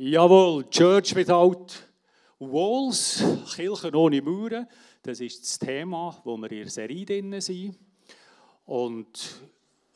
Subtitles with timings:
[0.00, 1.66] Jawohl, Church without
[2.38, 3.20] Walls,
[3.56, 4.68] Kirchen ohne Mauern,
[5.02, 7.76] das ist das Thema, wo wir in der Serie drin sind.
[8.64, 9.08] Und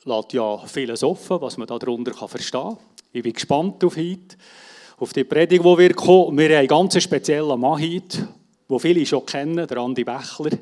[0.03, 2.79] lässt ja vieles offen, was man darunter verstehen kann.
[3.13, 4.37] Ich bin gespannt auf heute,
[4.99, 6.37] auf die Predigt, die wir kommen.
[6.37, 8.27] Wir haben einen ganz speziellen Mann heute,
[8.69, 10.59] den viele schon kennen, der Andi Bächler.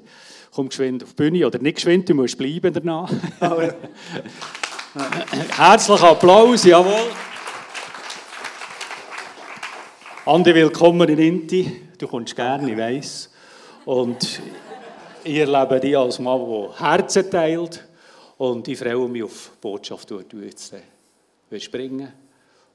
[0.50, 3.10] Komm geschwind auf die Bühne, oder nicht geschwind, du musst bleiben danach.
[5.56, 7.29] Herzlichen Applaus, jawohl.
[10.32, 11.88] Andi, willkommen in Inti.
[11.98, 13.30] Du kommst gerne, ich weiss.
[13.84, 14.40] Und
[15.24, 17.84] ich erlebe dich als Mann, der Herzen teilt.
[18.38, 20.72] Und ich freue mich auf die Botschaft, die du jetzt
[21.50, 22.12] äh, springen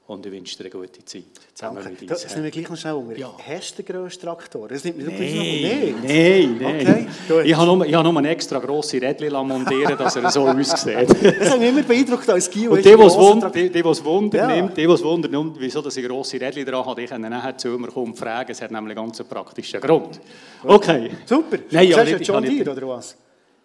[0.07, 1.23] und ich wünsche dir eine gute Zeit.
[1.53, 2.01] Zusammen Danke.
[2.01, 2.21] mit uns.
[2.23, 3.17] Das wir gleich noch schnell unter.
[3.17, 3.35] Ja.
[3.47, 4.67] Hast du den grössten Traktor?
[4.67, 7.07] Das nimmt nein, nein, nein.
[7.27, 10.47] Okay, ich habe nur, ich habe nur eine extra grosse Rädchen montieren, dass er so
[10.47, 11.09] aussieht.
[11.09, 12.73] das hat mich immer beeindruckt als Gio.
[12.73, 14.47] Und die, die es Wunder, die, die, Wunder ja.
[14.47, 17.57] nimmt, die, die Wunder nimmt, wieso dass ich grosse Rädchen dran habe, ich kann nachher
[17.57, 18.51] zu mir kommen und fragen.
[18.51, 20.19] Es hat nämlich einen ganz praktischen Grund.
[20.63, 21.12] Okay.
[21.25, 21.57] Super.
[21.71, 23.17] Nein, ja, du John Deere oder was?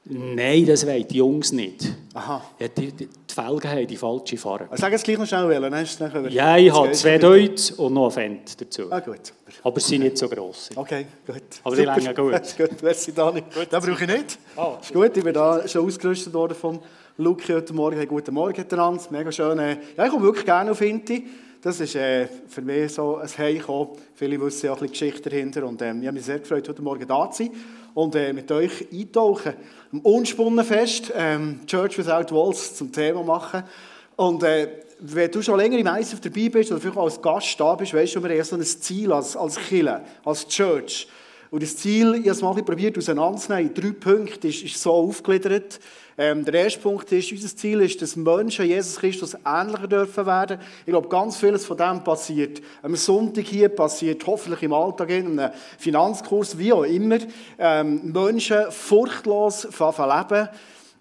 [0.05, 1.93] Nein, das wollen die Jungs nicht.
[2.15, 2.43] Aha.
[2.59, 4.67] Ja, die, die, die Felgen haben die falsche Farbe.
[4.71, 5.71] Also sag es gleich noch schnell, wählen.
[5.71, 8.91] Dann ja, ich habe zwei Deutsch und noch ein Fendt dazu.
[8.91, 9.21] Ah, gut.
[9.63, 10.71] Aber sie sind nicht so gross.
[10.75, 11.43] Okay, gut.
[11.63, 12.41] Aber die länger gut.
[12.57, 13.43] gut, merci Dani.
[13.43, 13.71] Gut.
[13.71, 14.39] Den brauche ich nicht.
[14.57, 14.79] Ah.
[14.81, 16.81] Ist gut, ich bin da schon ausgerüstet worden vom
[17.19, 17.97] Luki heute Morgen.
[17.97, 19.03] Hey, guten Morgen miteinander.
[19.11, 19.59] Mega schön.
[19.59, 21.27] Äh, ja, ich komme wirklich gerne auf Inti.
[21.63, 23.91] Das ist äh, für mich so ein Heimkommen.
[24.15, 25.67] Viele wissen ja auch ein bisschen Geschichte dahinter.
[25.67, 27.53] Und ähm, ich habe mich sehr gefreut, heute Morgen da zu sein
[27.95, 29.55] und äh, mit euch eintauchen.
[29.93, 33.65] Am Unspunnenfest, ähm, Church Without Walls, zum Thema machen.
[34.15, 34.69] Und äh,
[35.01, 37.93] wenn du schon länger im ISF dabei bist oder vielleicht auch als Gast da bist,
[37.93, 41.09] weißt du, wir haben so ein Ziel als, als Kirche, als Church.
[41.51, 44.93] Und das Ziel, ich habe es mal probiert auseinanderzunehmen, in drei Punkte, ist, ist so
[44.93, 45.81] aufgegliedert.
[46.17, 50.61] Ähm, der erste Punkt ist, unser Ziel ist, dass Menschen Jesus Christus ähnlicher dürfen werden.
[50.81, 55.41] Ich glaube, ganz vieles von dem passiert am Sonntag hier, passiert hoffentlich im Alltag, in
[55.41, 57.19] einem Finanzkurs, wie auch immer.
[57.59, 60.49] Ähm, Menschen furchtlos leben.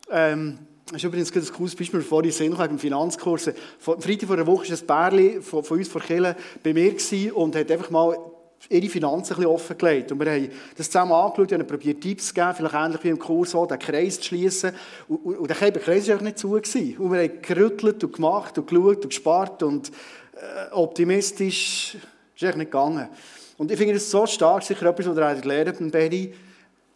[0.09, 0.57] Ähm,
[0.87, 3.51] das ist übrigens ein cooles Beispiel, bevor ich sehe, wegen dem Finanzkurs.
[3.77, 6.95] Freitag vor einer Woche war ein Bärli von, von uns von Kille bei mir
[7.35, 8.17] und hat einfach mal
[8.69, 10.11] ihre Finanzen ein offengelegt.
[10.11, 13.19] Und wir haben das zusammen angeschaut und probiert Tipps zu geben, vielleicht ähnlich wie im
[13.19, 14.71] Kurs, auch, den Kreis zu schließen.
[15.07, 16.49] Und, und, und der Kreis war nicht zu.
[16.51, 16.97] Gewesen.
[16.97, 21.95] Und wir haben gerüttelt und gemacht und geschaut und gespart und äh, optimistisch
[22.35, 23.07] ist eigentlich nicht gegangen.
[23.57, 26.33] Und ich finde es so stark, sicher etwas, was ihr gelernt habt,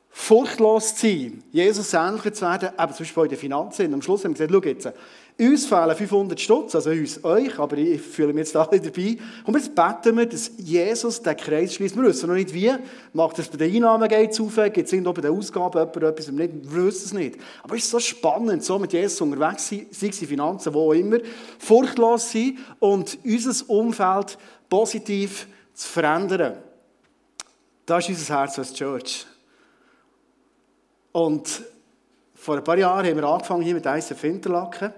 [0.09, 3.87] furchtlos zu sein, Jesus ähnlicher zu werden, eben zum Beispiel in den Finanzen.
[3.87, 4.97] Und am Schluss haben wir gesagt, schau jetzt,
[5.39, 9.17] uns fehlen 500 Stutz, also uns, euch, aber ich fühle mich jetzt alle dabei.
[9.45, 11.95] Und jetzt beten wir, dass Jesus den Kreis schließt.
[11.95, 12.71] Wir wissen noch nicht wie.
[13.13, 16.33] Macht es bei den Einnahmen geht auf, gibt es irgendwo bei den Ausgaben etwas, wir,
[16.33, 17.37] nicht, wir wissen es nicht.
[17.63, 20.89] Aber es ist so spannend, so mit Jesus unterwegs sein, sei es in Finanzen, wo
[20.89, 21.17] auch immer,
[21.57, 24.37] furchtlos sein und unser Umfeld
[24.69, 26.57] positiv zu verändern.
[27.85, 29.25] Das ist unser Herz als Church.
[31.11, 31.63] Und
[32.35, 34.93] vor ein paar Jahren haben wir angefangen hier mit ISF Interlaken.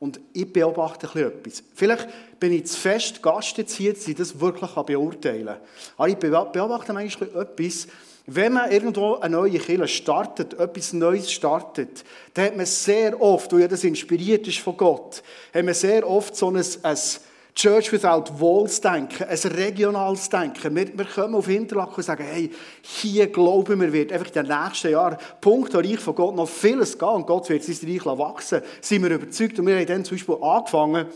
[0.00, 1.62] Und ich beobachte etwas.
[1.74, 2.08] Vielleicht
[2.40, 5.56] bin ich zu fest Gast jetzt hier, dass ich das wirklich beurteilen kann.
[5.98, 7.86] Aber ich beobachte manchmal etwas,
[8.26, 13.52] wenn man irgendwo eine neue Kirche startet, etwas Neues startet, dann hat man sehr oft,
[13.52, 15.22] weil das inspiriert ist von Gott,
[15.52, 16.98] hat man sehr oft so ein, ein
[17.54, 20.74] Church Without Walls denken, ein regionales Denken.
[20.74, 22.50] Wir, wir kommen auf Hinterlaken und sagen, hey,
[22.82, 26.98] hier glauben wir, wird einfach in den nächsten Jahren Punkt Reich von Gott noch vieles
[26.98, 28.62] gehen und Gott wird sein Reich wachsen.
[28.80, 29.58] Sind wir überzeugt.
[29.58, 31.06] Und wir haben dann zum Beispiel angefangen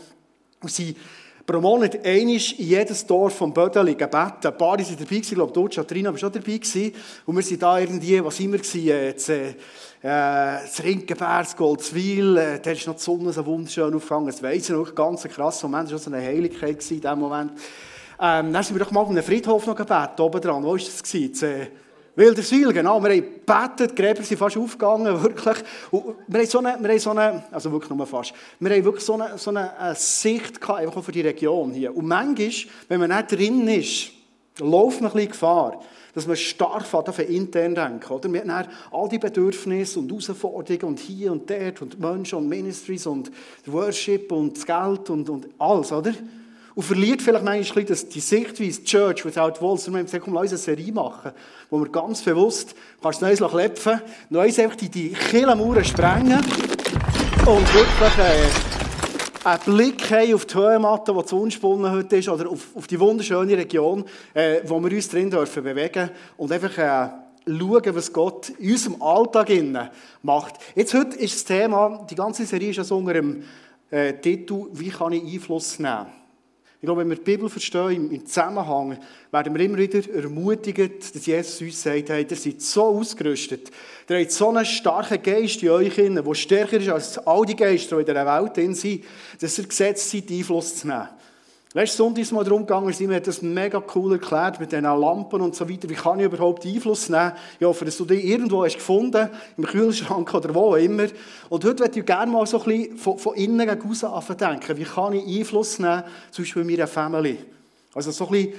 [0.61, 0.97] und sind
[1.45, 4.47] pro Monat einmal in jedes Dorf vom Bödeli gebeten.
[4.47, 6.59] Ein paar sind dabei ich glaube, dort Trina war schon dabei.
[7.25, 9.53] Und wir sind da irgendwie, was immer gewesen, jetzt, äh,
[10.01, 14.27] das Rinkenberg, das Goldswil, äh, da ist noch die Sonne so wunderschön aufgegangen.
[14.27, 17.51] Das weiss ich noch, ganz krass Moment, das war so eine Heiligkeit in diesem Moment.
[18.19, 20.63] Ähm, dann sind wir doch mal auf einem Friedhof noch gebeten, oben dran.
[20.63, 21.43] Wo war das?
[21.43, 21.67] Äh,
[22.15, 23.03] Wilderswil, genau.
[23.03, 25.57] Wir haben gebetet, die Gräber sind fast aufgegangen, wirklich.
[25.91, 28.85] Und wir haben so eine, wir haben so eine, also wirklich nur fast, wir haben
[28.85, 31.95] wirklich so eine, so eine, eine Sicht gehabt, einfach für die Region hier.
[31.95, 32.51] Und manchmal,
[32.87, 34.11] wenn man nicht drin ist,
[34.59, 35.81] läuft man ein bisschen Gefahr,
[36.13, 38.13] dass man stark auf intern denken.
[38.13, 38.31] Oder?
[38.31, 43.05] Wir haben all die Bedürfnisse und Herausforderungen und hier und dort und Menschen und Ministries
[43.05, 43.29] und
[43.65, 46.13] Worship und das Geld und, und alles, oder?
[46.75, 49.87] Und verliert vielleicht manchmal das, die Sichtweise Church without Walls.
[49.87, 51.31] Und wir haben gesagt, komm, lass uns eine Serie machen,
[51.69, 56.43] wo wir ganz bewusst, kannst du Neues klepfen, Neues einfach die, die Killenmauern sprengen
[57.45, 62.49] und wirklich äh, einen Blick haben auf die Höhenmatte, die zu Unspunnen heute ist, oder
[62.49, 67.09] auf, auf die wunderschöne Region, äh, wo wir uns drin dürfen bewegen und einfach äh,
[67.47, 69.49] schauen, was Gott in unserem Alltag
[70.23, 70.55] macht.
[70.75, 73.43] Jetzt heute ist das Thema, die ganze Serie ist ja so unter dem
[73.91, 76.24] äh, Titel «Wie kann ich Einfluss nehmen?»
[76.81, 78.97] Ich glaube, wenn wir die Bibel verstehen, im Zusammenhang,
[79.31, 83.71] werden wir immer wieder ermutigt, dass Jesus uns sagt, hey, ihr seid so ausgerüstet,
[84.09, 87.95] ihr habt so einen starken Geist in euch, der stärker ist als all die Geister,
[87.95, 89.03] die in dieser Welt sind,
[89.39, 91.07] dass ihr gesetzt seid, Einfluss zu nehmen.
[91.75, 95.41] Letztes Sonntag ist mal darum gegangen, Simon hat das mega cool erklärt mit diesen Lampen
[95.41, 95.89] und so weiter.
[95.89, 97.33] Wie kann ich überhaupt Einfluss nehmen?
[97.59, 101.07] Ich hoffe, dass du die irgendwo hast gefunden, im Kühlschrank oder wo immer.
[101.49, 104.05] Und heute möchte ich gerne mal so ein bisschen von, von innen raus
[104.39, 104.77] denken.
[104.77, 107.39] Wie kann ich Einfluss nehmen, zum Beispiel in meiner Family?
[107.93, 108.53] Also so ein bisschen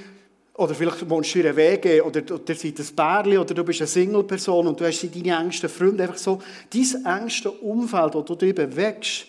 [0.52, 3.80] oder vielleicht wohnst du in einer Wege oder, ihr seid ein Bärli oder du bist
[3.80, 6.02] eine Single-Person und du hast deine engsten Freunde.
[6.02, 9.24] Einfach so, dein engste Umfeld, wo du dich bewegst.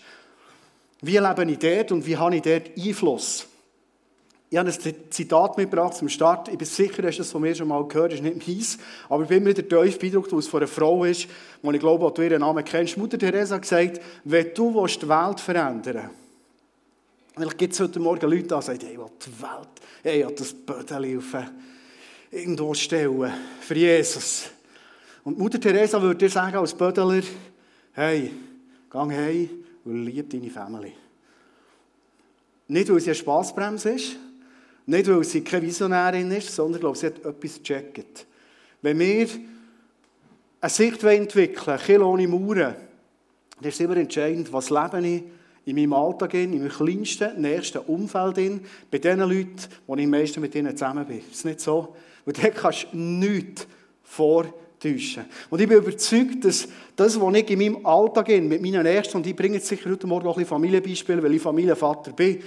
[1.00, 3.46] Wie lebe ich dort und wie habe ich dort Einfluss?
[4.50, 6.48] Ich habe ein Zitat mitgebracht zum Start.
[6.48, 8.78] Ich bin sicher, du hast das von mir schon mal gehört, ist nicht meins.
[9.10, 11.28] Aber ich bin immer wieder tief beeindruckt, weil es von einer Frau ist,
[11.60, 12.96] wo ich glaube, du ihren Namen kennst.
[12.96, 16.10] Mutter Teresa hat gesagt, wenn du die Welt verändern
[17.36, 19.68] willst, gibt es heute Morgen Leute, die sagen, ich will die Welt,
[20.02, 21.36] ich will das Bödeli auf
[22.30, 24.50] irgendwo stellen, für Jesus.
[25.24, 27.22] Und Mutter Teresa würde dir sagen, als Bödeler,
[27.92, 28.32] hey,
[28.90, 29.50] geh heim
[29.84, 30.92] und lieb deine Familie.
[32.68, 34.16] Nicht, weil sie eine Spassbremse ist,
[34.88, 38.26] nicht, weil sie keine Visionärin ist, sondern glaube, sie hat etwas gecheckt.
[38.80, 39.28] Wenn wir
[40.60, 42.74] eine Sicht entwickeln Kill ohne Mauern,
[43.60, 45.22] dann ist immer entscheidend, was lebe ich
[45.66, 49.56] in meinem Alltag, in meinem kleinsten, nächsten Umfeld, bei den Leuten,
[49.86, 51.20] wo ich am meisten mit ihnen zusammen bin.
[51.30, 51.94] Ist nicht so?
[52.24, 53.66] Weil dort kannst du nichts
[54.02, 55.26] vortäuschen.
[55.50, 59.26] Und ich bin überzeugt, dass das, was ich in meinem Alltag mit meinen Nächsten, und
[59.26, 62.38] ich bringe jetzt sicher heute Morgen auch ein bisschen Familienbeispiele, weil ich Familienvater bin,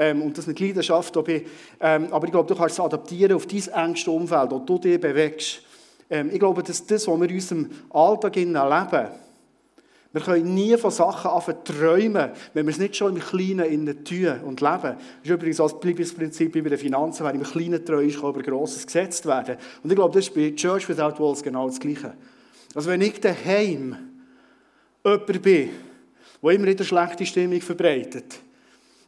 [0.00, 1.42] ähm, und das mit Leidenschaft bin.
[1.78, 4.98] Ähm, aber ich glaube, du kannst es adaptieren auf dein engste Umfeld, wo du dich
[4.98, 5.62] bewegst.
[6.08, 9.08] Ähm, ich glaube, dass das, was wir in unserem Alltag erleben,
[10.12, 14.04] wir können nie von Sachen anfangen träumen, wenn wir es nicht schon im Kleinen innen
[14.04, 14.82] tun und leben.
[14.82, 18.42] Das ist übrigens das Prinzip bei den Finanzen, wenn im Kleinen treu ist, kann über
[18.42, 19.56] Grosses gesetzt werden.
[19.84, 22.14] Und ich glaube, das ist bei Church Without Walls genau das Gleiche.
[22.74, 23.96] Also wenn ich daheim
[25.04, 25.70] jemand bin,
[26.42, 28.40] der immer wieder schlechte Stimmung verbreitet,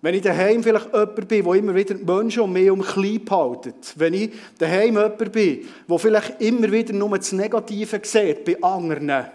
[0.02, 3.24] wenn ich daheim vielleicht jemand bin, der immer wieder die Menschen um mich um klein
[3.24, 3.94] behaltet.
[3.96, 9.06] Wenn ich daheim jemand bin, der vielleicht immer wieder nur das Negative sieht bei anderen.
[9.06, 9.30] Dann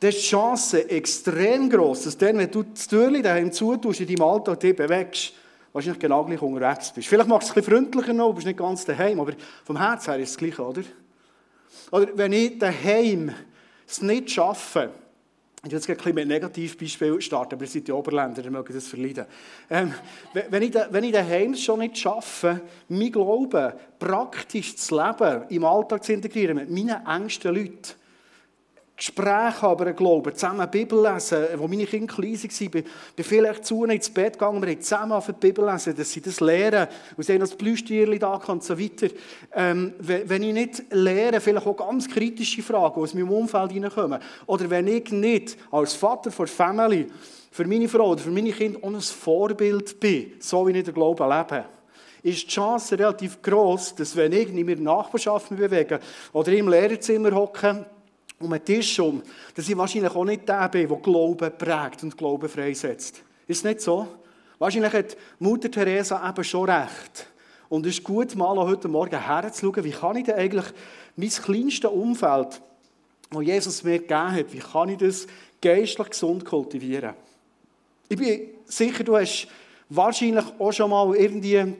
[0.00, 4.22] ist die Chance extrem gross, dass dann, wenn du das Türchen daheim zutust, in deinem
[4.22, 5.32] Alltag dich bewegst,
[5.72, 7.08] wahrscheinlich genau gleich unterwegs bist.
[7.08, 9.32] Vielleicht machst du es ein bisschen freundlicher noch, bist nicht ganz daheim, aber
[9.64, 10.82] vom Herzen her ist es gleich, oder?
[11.90, 13.32] Oder wenn ich daheim
[13.86, 14.90] es nicht schaffe,
[15.64, 18.74] ich will jetzt ein bisschen mit Negativbeispiel starten, aber ihr seid die Oberländer, ihr mögt
[18.74, 19.24] das verleiden.
[19.70, 19.94] Ähm,
[20.50, 26.04] wenn, ich, wenn ich daheim schon nicht schaffe, mein Glauben praktisch zu leben, im Alltag
[26.04, 27.94] zu integrieren, mit meinen engsten Leuten,
[28.96, 32.84] Gespräche aber Glauben, zusammen Bibel lesen, wo meine Kinder klein waren, bin,
[33.16, 36.12] bin vielleicht zu ihnen ins Bett gegangen, wir haben zusammen auf die Bibel lesen, dass
[36.12, 36.86] sie das lernen,
[37.16, 39.08] und sie haben das Plüschtierchen da und so weiter.
[39.52, 44.20] Ähm, wenn ich nicht lehre, vielleicht auch ganz kritische Fragen, die aus meinem Umfeld hineinkommen,
[44.46, 47.08] oder wenn ich nicht als Vater von Family
[47.50, 50.94] für meine Frau oder für meine Kinder auch ein Vorbild bin, so wie ich den
[50.94, 51.64] Glauben lebe,
[52.22, 55.98] ist die Chance relativ groß, dass wenn ich in meiner Nachbarschaft bewege
[56.32, 57.86] oder im Lehrerzimmer hocke,
[58.44, 59.22] um den Tisch um,
[59.54, 63.22] dass ich wahrscheinlich auch nicht der bin, der Glauben prägt und Glauben freisetzt.
[63.46, 64.06] Ist es nicht so?
[64.58, 67.28] Wahrscheinlich hat Mutter Teresa eben schon recht.
[67.68, 70.66] Und es ist gut, mal heute Morgen herzuschauen, wie kann ich denn eigentlich
[71.16, 72.60] mein kleinstes Umfeld,
[73.30, 75.26] das Jesus mir gegeben hat, wie kann ich das
[75.60, 77.14] geistlich gesund kultivieren?
[78.08, 79.48] Ich bin sicher, du hast
[79.88, 81.74] wahrscheinlich auch schon mal irgendwie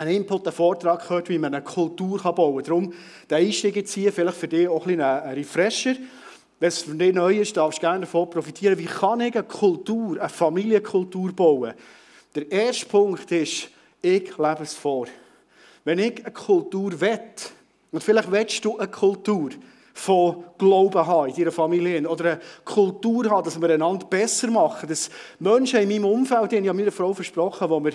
[0.00, 2.64] einen Input, einen Vortrag gehört, wie man eine Kultur bauen kann.
[2.64, 2.92] Darum
[3.28, 5.94] der Einstieg jetzt hier vielleicht für dich auch ein, ein Refresher.
[6.58, 8.78] Wenn es für dich neu ist, darfst du gerne davon profitieren.
[8.78, 11.74] Wie kann ich eine Kultur, eine Familienkultur bauen?
[12.34, 13.68] Der erste Punkt ist,
[14.00, 15.06] ich lebe es vor.
[15.84, 17.20] Wenn ich eine Kultur will,
[17.92, 19.50] und vielleicht willst du eine Kultur
[19.92, 24.88] von Glauben haben in deiner Familie oder eine Kultur haben, dass wir einander besser machen,
[24.88, 27.92] dass Menschen in meinem Umfeld, die ja meiner Frau versprochen, wo wir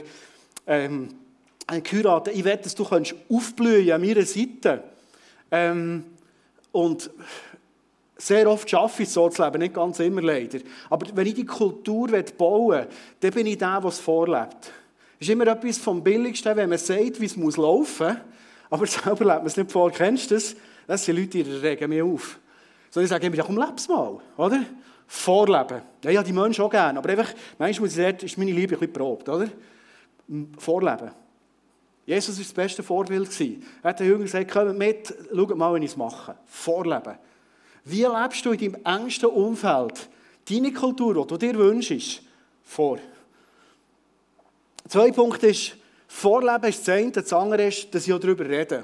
[0.67, 1.24] ähm,
[1.67, 2.35] geheiratet.
[2.35, 2.85] Ich will, dass du
[3.29, 4.83] aufblühen an meiner Seite.
[5.51, 6.05] Ähm,
[6.71, 7.09] und
[8.17, 10.59] sehr oft schaffe ich so zu leben, nicht ganz immer leider.
[10.89, 12.07] Aber wenn ich die Kultur
[12.37, 12.87] bauen will,
[13.19, 14.71] dann bin ich der, der es vorlebt.
[15.19, 18.17] Es ist immer etwas vom Billigsten, wenn man sagt, wie es laufen muss,
[18.69, 19.91] aber selber lebt man es nicht vor.
[19.91, 20.55] Kennst du das?
[20.87, 22.39] Das sind Leute, die regen mich auf.
[22.89, 24.63] So, ich sage immer, ja, komm, leb's mal, oder?
[25.07, 25.81] Vorleben.
[26.03, 29.27] Ja, ja, die Menschen auch gerne, aber einfach, manchmal ist meine Liebe ein bisschen probt,
[29.29, 29.49] oder?
[30.57, 31.11] Vorleben.
[32.05, 33.29] Jesus war das beste Vorbild.
[33.39, 36.35] Er hat den Jüngern gesagt, kommt mit, schaut mal, wie ich es mache.
[36.45, 37.15] Vorleben.
[37.83, 40.09] Wie lebst du in deinem engsten Umfeld
[40.49, 42.21] deine Kultur, die du dir wünschst,
[42.63, 42.97] vor?
[44.83, 48.83] Der zweite Punkt ist, Vorleben ist das eine, das andere ist, dass ich darüber rede.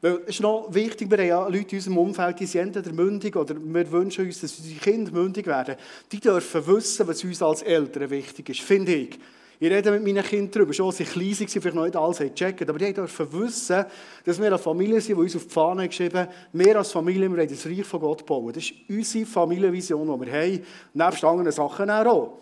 [0.00, 2.92] Weil es ist noch wichtig, wir haben ja Leute in unserem Umfeld, die sind entweder
[2.92, 5.76] mündig oder wir wünschen uns, dass unsere Kinder mündig werden.
[6.10, 9.18] Die dürfen wissen, was uns als Eltern wichtig ist, finde ich.
[9.60, 12.18] Ich rede mit meinen Kindern darüber, schon als sie klein waren, vielleicht noch nicht alles
[12.18, 13.84] gecheckt, aber die dürfen wissen,
[14.24, 17.22] dass wir eine Familie sind, die uns auf die Fahne geschrieben haben, wir als Familie,
[17.28, 18.52] wir wollen das Reich von Gott bauen.
[18.52, 22.38] Das ist unsere Familienvision, die wir haben, nebst anderen Sachen auch.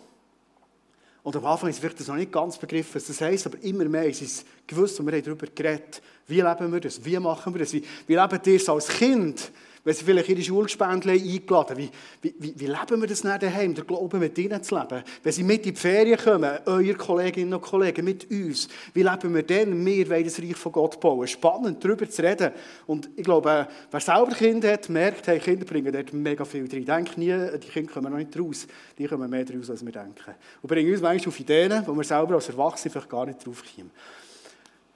[1.23, 4.05] Und am Anfang ist vielleicht das noch nicht ganz begriffen, das heisst, aber immer mehr
[4.05, 6.01] ist es gewusst und wir haben darüber geredet.
[6.27, 7.03] Wie leben wir das?
[7.03, 7.73] Wie machen wir das?
[7.73, 9.51] Wie, wie leben ihr als Kind?
[9.87, 11.89] Wenn sie vielleicht ihre Schulgespendle eingeladen wie,
[12.21, 15.01] wie, wie, leben wir das nicht daheim, der Glauben mit ihnen zu leben?
[15.23, 19.33] Wenn sie mit in die Ferien kommen, eure Kolleginnen und Kollegen, mit uns, wie leben
[19.33, 19.85] wir denn?
[19.85, 21.25] Wir wollen das Reich von Gott bauen.
[21.25, 22.51] Spannend, darüber zu reden.
[22.85, 26.83] Und ich glaube, wer selber Kinder hat, merkt, hey, Kinder bringen dort mega viel drin.
[26.83, 28.67] Denk nie, die Kinder kommen noch nicht raus.
[28.97, 30.35] Die kommen mehr raus, als wir denken.
[30.61, 33.63] Und bringen uns manchmal auf Ideen, wo wir selber als Erwachsene vielleicht gar nicht drauf
[33.73, 33.91] kommen.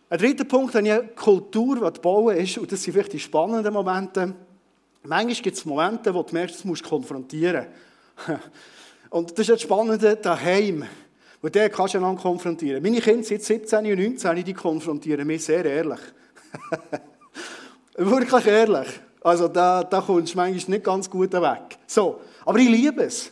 [0.10, 4.36] Ein dritter Punkt, den ich Kultur bauen ist, und das sind vielleicht die spannenden Momente,
[5.03, 7.65] Manchmal gibt es Momente, wo du merkst, du musst konfrontieren.
[9.10, 10.86] Und das ist das Spannende daheim.
[11.41, 12.84] Wo der kannst du einander konfrontieren.
[12.84, 16.00] Meine Kinder sind 17 und 19, die konfrontieren mich sehr ehrlich.
[17.96, 18.88] Wirklich ehrlich.
[19.22, 21.79] Also da, da kommst du manchmal nicht ganz gut weg.
[21.88, 23.31] So, aber ich liebe es.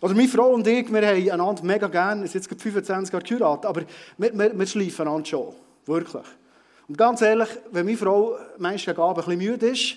[0.00, 3.24] Oder meine Frau und ich, wir haben einander mega gerne, es ist jetzt 25 Jahre
[3.24, 3.82] geheiratet, aber
[4.16, 5.54] wir, wir, wir schleifen einander schon.
[5.84, 6.24] Wirklich.
[6.86, 9.96] Und ganz ehrlich, wenn meine Frau manchmal gegen Abend ein bisschen müde ist,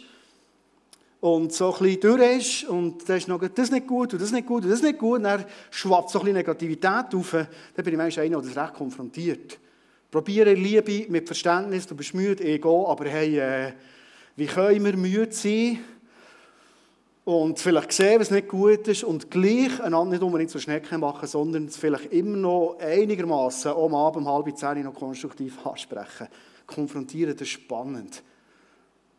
[1.22, 4.32] und so ein bisschen durch ist und dann ist noch das nicht gut und das
[4.32, 7.86] nicht gut und das nicht gut und dann schwappt so ein bisschen Negativität auf, dann
[7.86, 9.60] bin ich manchmal einer, der das recht konfrontiert.
[10.10, 13.74] Probiere Liebe mit Verständnis, du bist müde, ich gehe, aber hey, äh,
[14.36, 15.80] wie können wir müde sein
[17.24, 21.28] und vielleicht sehen, was nicht gut ist und gleich einander nicht unbedingt so Schnecken machen,
[21.28, 26.28] sondern es vielleicht immer noch einigermaßen am Abend um halb zehn noch konstruktiv ansprechen.
[26.66, 28.24] Konfrontieren, das ist spannend.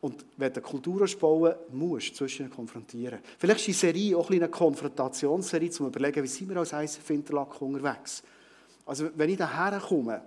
[0.02, 3.20] Und wenn du eine Kultur bauen musst du zwischen konfrontieren.
[3.38, 7.10] Vielleicht ist die Serie auch eine Konfrontationsserie, um zu überlegen, wie sind wir als ICF
[7.10, 8.22] Interlaken unterwegs.
[8.84, 10.20] Also wenn ich daher komme,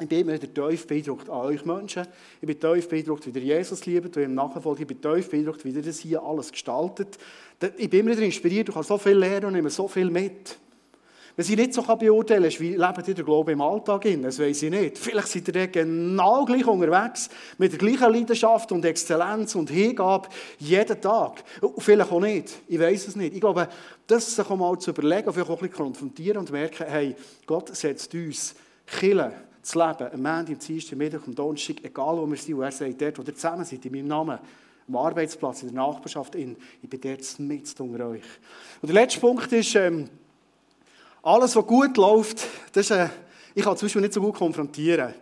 [0.00, 2.06] ich bin immer wieder tief beeindruckt an euch Menschen.
[2.40, 4.80] Ich bin tief beeindruckt, wie ihr Jesus liebt, ihr ihm nachfolgt.
[4.80, 7.18] Ich bin tief beeindruckt, wie ihr das hier alles gestaltet.
[7.76, 10.58] Ich bin immer wieder inspiriert, ich kann so viel lernen und nehme so viel mit.
[11.38, 14.24] Wenn sie nicht so beurteilen kann, wie lebt ihr der Glaube im Alltag in?
[14.24, 14.98] Das weiß ich nicht.
[14.98, 20.28] Vielleicht seid ihr genau gleich unterwegs, mit der gleichen Leidenschaft und Exzellenz und Hingabe
[20.58, 21.44] jeden Tag.
[21.78, 22.58] Vielleicht auch nicht.
[22.66, 23.34] Ich weiß es nicht.
[23.34, 23.68] Ich glaube,
[24.08, 27.14] das sich mal zu überlegen, vielleicht auch ein bisschen konfrontieren und merken, hey,
[27.46, 29.30] Gott setzt uns Killen
[29.62, 32.62] zu leben, am Montag, am Dienstag, am Mittwoch, am Donnerstag, egal wo wir sind, und
[32.62, 34.40] er sagt, dort, wo ihr zusammen seid, in meinem Namen,
[34.88, 38.24] am Arbeitsplatz, in der Nachbarschaft, in, ich bin dort mit unter euch.
[38.82, 40.08] Und der letzte Punkt ist, ähm,
[41.22, 43.08] alles, was gut läuft, das ist, äh,
[43.54, 45.14] ich kann zum Beispiel nicht so gut konfrontieren.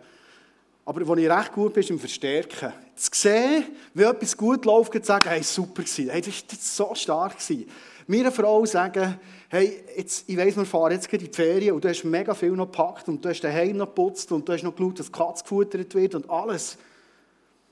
[0.85, 2.71] Aber wo ich recht gut bin, ist im Verstärken.
[2.95, 6.09] Zu sehen, wie etwas gut läuft, zu sagen, hey, super gewesen.
[6.09, 7.69] Hey, das war so stark gewesen.
[8.07, 11.83] Mir eine Frau sagen, hey, jetzt, ich weiss, wir fahren jetzt in die Ferien und
[11.83, 14.63] du hast mega viel noch gepackt und du hast daheim noch geputzt und du hast
[14.63, 16.77] noch geschaut, dass die Katze gefuttert wird und alles.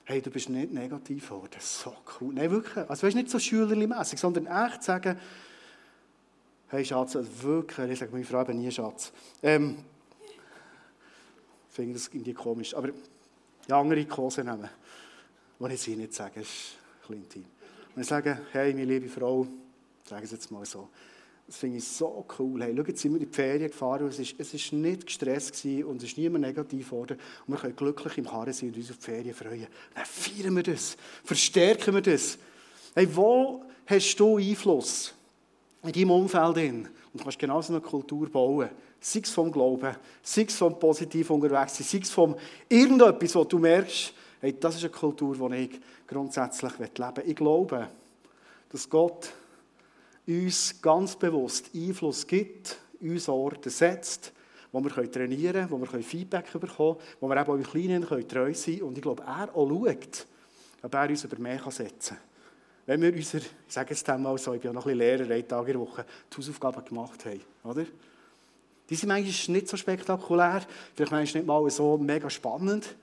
[0.03, 1.55] Hey, du bist nicht negativ geworden.
[1.59, 2.33] So cool.
[2.33, 2.89] Nein, wirklich.
[2.89, 5.17] Also, weißt nicht so schülerlich sondern echt sagen,
[6.67, 9.11] Hey Schatz, also wirklich, ich sage meine Frau eben nie Schatz.
[9.43, 9.77] Ähm,
[11.69, 12.73] ich finde das irgendwie komisch.
[12.73, 12.89] Aber
[13.67, 14.67] die andere Kurse nehmen,
[15.59, 17.45] die ich sie nicht sage, ist ein bisschen intim.
[17.95, 19.45] Und ich sage, hey, meine liebe Frau,
[20.05, 20.89] sage es jetzt mal so,
[21.45, 22.63] das finde ich so cool.
[22.63, 25.05] Hey, schau, jetzt sind wir in die Ferien gefahren und es ist, es ist nicht
[25.05, 27.19] gestresst und es ist niemand negativ geworden.
[27.45, 29.67] Und wir können glücklich im Karren sein und uns auf die Ferien freuen.
[29.93, 32.39] Dann feiern wir das, verstärken wir das.
[32.95, 35.14] Hey, wo hast du Einfluss?
[35.87, 36.87] In deinem Umfeld hin.
[37.13, 38.69] Und du kannst genauso eine Kultur bauen.
[38.99, 42.35] Sei es vom Glauben, sei es vom Positiv unterwegs sei es vom
[42.67, 47.23] irgendetwas, wo du merkst, hey, das ist eine Kultur, die ich grundsätzlich leben will.
[47.25, 47.87] Ich glaube,
[48.69, 49.31] dass Gott
[50.27, 54.33] uns ganz bewusst Einfluss gibt, uns Orte setzt,
[54.71, 58.27] wo wir trainieren können, wo wir Feedback bekommen können, wo wir eben auch im Kleinen
[58.27, 58.81] treu sein können.
[58.81, 60.27] Und ich glaube, er auch schaut,
[60.81, 62.34] ob er uns über mehr setzen kann
[62.85, 65.25] wenn wir unser, ich sage es mal so, ich bin ja noch ein bisschen Lehrer,
[65.25, 67.85] drei Tage in der Woche, die Hausaufgaben gemacht haben, oder?
[68.89, 70.63] Die sind manchmal nicht so spektakulär,
[70.93, 72.95] vielleicht manchmal nicht mal so mega spannend,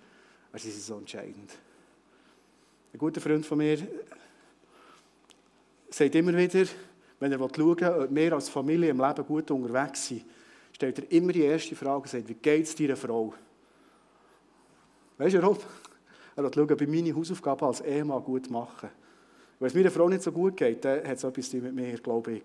[0.51, 1.51] aber sie sind so entscheidend.
[2.93, 3.79] Ein guter Freund von mir
[5.91, 6.67] sagt immer wieder,
[7.19, 10.25] wenn er schauen will, ob wir als Familie im Leben gut unterwegs sind,
[10.73, 13.35] stellt er immer die erste Frage und sagt, wie geht es deiner Frau?
[15.19, 15.59] Weißt du warum?
[16.37, 18.91] Er will schauen, ob ich meine Hausaufgaben als Ehemann gut mache.
[19.63, 22.33] Wenn es meiner Frau nicht so gut geht, dann hat es etwas mit mir, glaube
[22.33, 22.43] ich.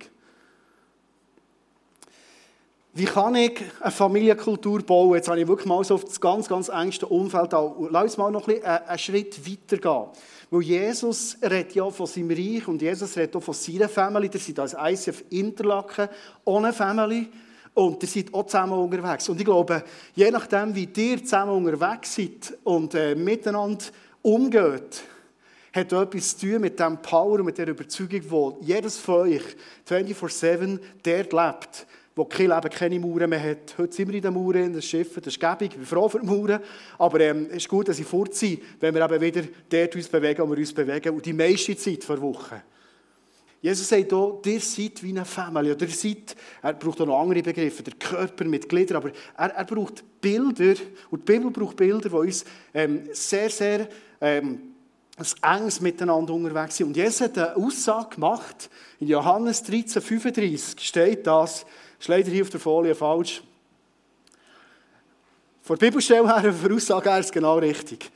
[2.94, 5.16] Wie kann ich eine Familienkultur bauen?
[5.16, 7.54] Jetzt habe ich wirklich mal so auf das ganz, ganz engste Umfeld.
[7.90, 10.06] Lass uns mal noch ein bisschen einen Schritt weiter gehen.
[10.52, 14.30] Weil Jesus redet ja von seinem Reich und Jesus redet auch von seiner Family.
[14.32, 16.10] Ihr seid als ICF Interlaken
[16.46, 17.30] ohne Family
[17.74, 19.28] und ihr seid auch zusammen unterwegs.
[19.28, 19.84] Und ich glaube,
[20.14, 23.86] je nachdem, wie ihr zusammen unterwegs seid und äh, miteinander
[24.22, 25.04] umgeht,
[25.78, 29.44] hat etwas zu tun mit dem Power und mit der Überzeugung, wo jedes von euch
[29.88, 33.78] 24-7 dort lebt wo kein Leben keine Mauern mehr hat.
[33.78, 36.20] Heute sind wir in den Mauern, das Schiff, das ist gäbig, ich bin froh für
[36.20, 36.60] die Mauern.
[36.98, 40.08] Aber ähm, es ist gut, dass ich fort sind, wenn wir eben wieder dort uns
[40.08, 41.14] bewegen, wo wir uns bewegen.
[41.14, 42.60] Und die meiste Zeit vor Wochen.
[43.62, 45.76] Jesus sagt hier, ihr seid wie eine Familie.
[45.76, 49.50] Oder ihr seid, er braucht auch noch andere Begriffe, der Körper mit Gliedern, aber er,
[49.50, 50.74] er braucht Bilder,
[51.12, 53.88] und die Bibel braucht Bilder, die uns ähm, sehr, sehr
[54.22, 54.77] ähm,
[55.18, 56.88] ein enges Miteinander unterwegs sind.
[56.88, 58.70] Und Jesus hat eine Aussage gemacht,
[59.00, 61.66] in Johannes 13, 35 steht das,
[62.00, 63.42] ist leider hier auf der Folie falsch.
[65.64, 68.10] Von der Bibelstelle her, der Aussage her ist genau richtig.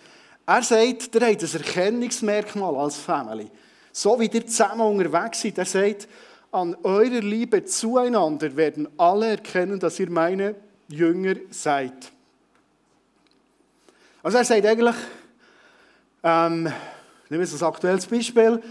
[0.45, 3.49] Er sagt, ihr habt ein Erkennungsmerkmal als Family.
[3.91, 5.57] So wie ihr zusammen unterwegs seid.
[5.57, 6.07] Er sagt,
[6.51, 10.55] an eurer Liebe zueinander werden alle erkennen, dass ihr meine
[10.87, 12.11] Jünger seid.
[14.23, 14.95] Also er sagt eigentlich,
[16.23, 16.63] ähm,
[17.29, 18.61] nehmen wir ein aktuelles Beispiel,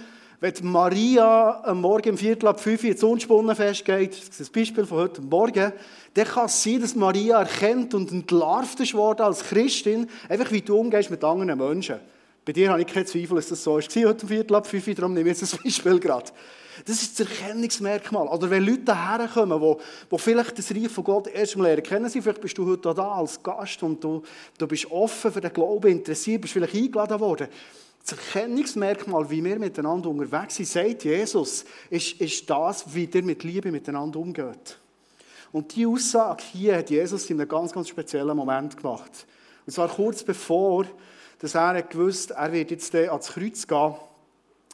[0.40, 4.86] wenn Maria am Morgen um Viertel ab fünf ins Unspunnenfest geht, das ist ein Beispiel
[4.86, 5.72] von heute Morgen,
[6.14, 10.62] dann kann es sein, dass Maria erkennt und entlarvt ist worden als Christin, einfach wie
[10.62, 11.96] du umgehst mit anderen Menschen.
[12.50, 14.92] Bei dir habe ich keinen Zweifel, dass das so war heute um Viertel ab fünf,
[14.96, 16.32] darum nehme ich jetzt das Beispiel gerade.
[16.84, 18.26] Das ist das Erkennungsmerkmal.
[18.26, 19.76] Oder wenn Leute herkommen, die,
[20.10, 23.08] die vielleicht das Reich von Gott erst mal lernen kennen, vielleicht bist du heute da
[23.12, 24.24] als Gast und du,
[24.58, 27.46] du bist offen für den Glauben, interessiert, bist vielleicht eingeladen worden.
[28.04, 33.44] Das Erkennungsmerkmal, wie wir miteinander unterwegs sind, sagt Jesus, ist, ist das, wie ihr mit
[33.44, 34.76] Liebe miteinander umgeht.
[35.52, 39.24] Und diese Aussage hier hat Jesus in einem ganz, ganz speziellen Moment gemacht.
[39.64, 40.86] Und zwar kurz bevor
[41.40, 43.94] dass er gewusst er wird jetzt ans Kreuz gehen,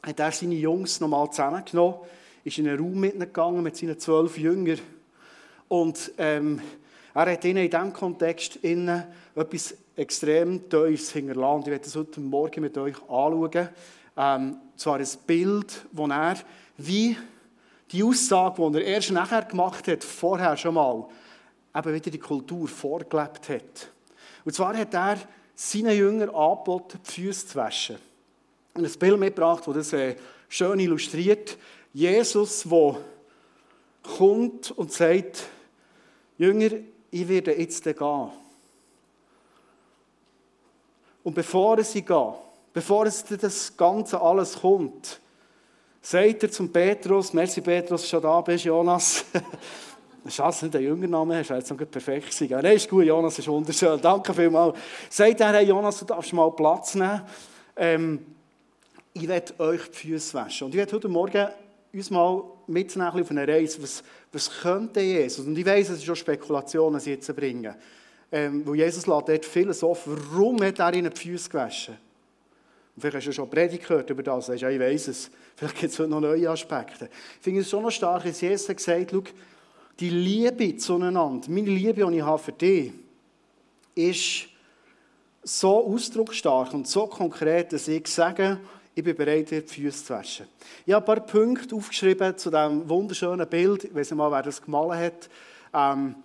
[0.03, 1.95] hat er seine Jungs nochmal zusammengenommen,
[2.43, 4.79] ist in einen Raum mitgegangen mit seinen zwölf Jüngern
[5.67, 6.61] und ähm,
[7.13, 9.03] er hat ihnen in diesem Kontext innen
[9.35, 11.61] etwas extrem Tiefes hinterlassen.
[11.61, 13.69] Ich werde das heute Morgen mit euch anschauen.
[14.15, 16.37] Ähm, zwar ein Bild, wo er
[16.77, 17.17] wie
[17.91, 21.07] die Aussage, die er erst nachher gemacht hat, vorher schon mal,
[21.75, 23.91] eben wieder die Kultur vorgelebt hat.
[24.45, 25.17] Und zwar hat er
[25.59, 27.97] seinen Jüngern angeboten, die Füße zu waschen.
[28.75, 30.15] Und ein Bild mitgebracht, das das äh,
[30.47, 31.57] schön illustriert.
[31.93, 32.97] Jesus, der
[34.17, 35.47] kommt und sagt,
[36.37, 36.69] Jünger,
[37.09, 38.29] ich werde jetzt gehen.
[41.23, 42.33] Und bevor sie gehen,
[42.71, 45.19] bevor es das Ganze alles kommt,
[46.01, 49.25] sagt er zum Petrus, merci Petrus, schon da bist, Jonas.
[50.27, 52.49] Du nicht einen jüngeren Namen hast, wäre jetzt noch perfekt gewesen.
[52.49, 54.77] Nein, ist gut, Jonas ist wunderschön, danke vielmals.
[55.09, 57.21] Sagt er, hey Jonas, du darfst mal Platz nehmen.
[57.75, 58.25] Ähm,
[59.13, 60.65] ich werde euch die Füße waschen.
[60.65, 61.47] Und ich werde heute Morgen
[61.93, 63.81] uns mal mitnehmen auf eine Reise.
[63.81, 65.45] Was, was könnte Jesus?
[65.45, 67.73] Und ich weiß, es ist schon Spekulationen, sie jetzt bringen.
[68.31, 70.17] Ähm, weil Jesus lässt dort vieles offen.
[70.31, 71.97] Warum hat er ihnen die Füße gewaschen?
[72.99, 74.47] Vielleicht hast du schon Predigt gehört über das.
[74.59, 75.29] Ja, ich weiß es.
[75.55, 77.09] Vielleicht gibt es heute noch neue Aspekte.
[77.37, 79.33] Ich finde es schon noch stark, dass Jesus gesagt hat,
[79.99, 82.93] die Liebe zueinander, meine Liebe, die ich habe für dich,
[83.95, 84.47] ist
[85.43, 88.59] so ausdrucksstark und so konkret, dass ich sage,
[88.93, 90.47] ich bin bereit, dir die Füße zu waschen.
[90.85, 93.85] Ich habe ein paar Punkte aufgeschrieben zu diesem wunderschönen Bild.
[93.85, 95.29] Ich weiß nicht mal, wer das gemalt hat.
[95.73, 96.15] Ähm,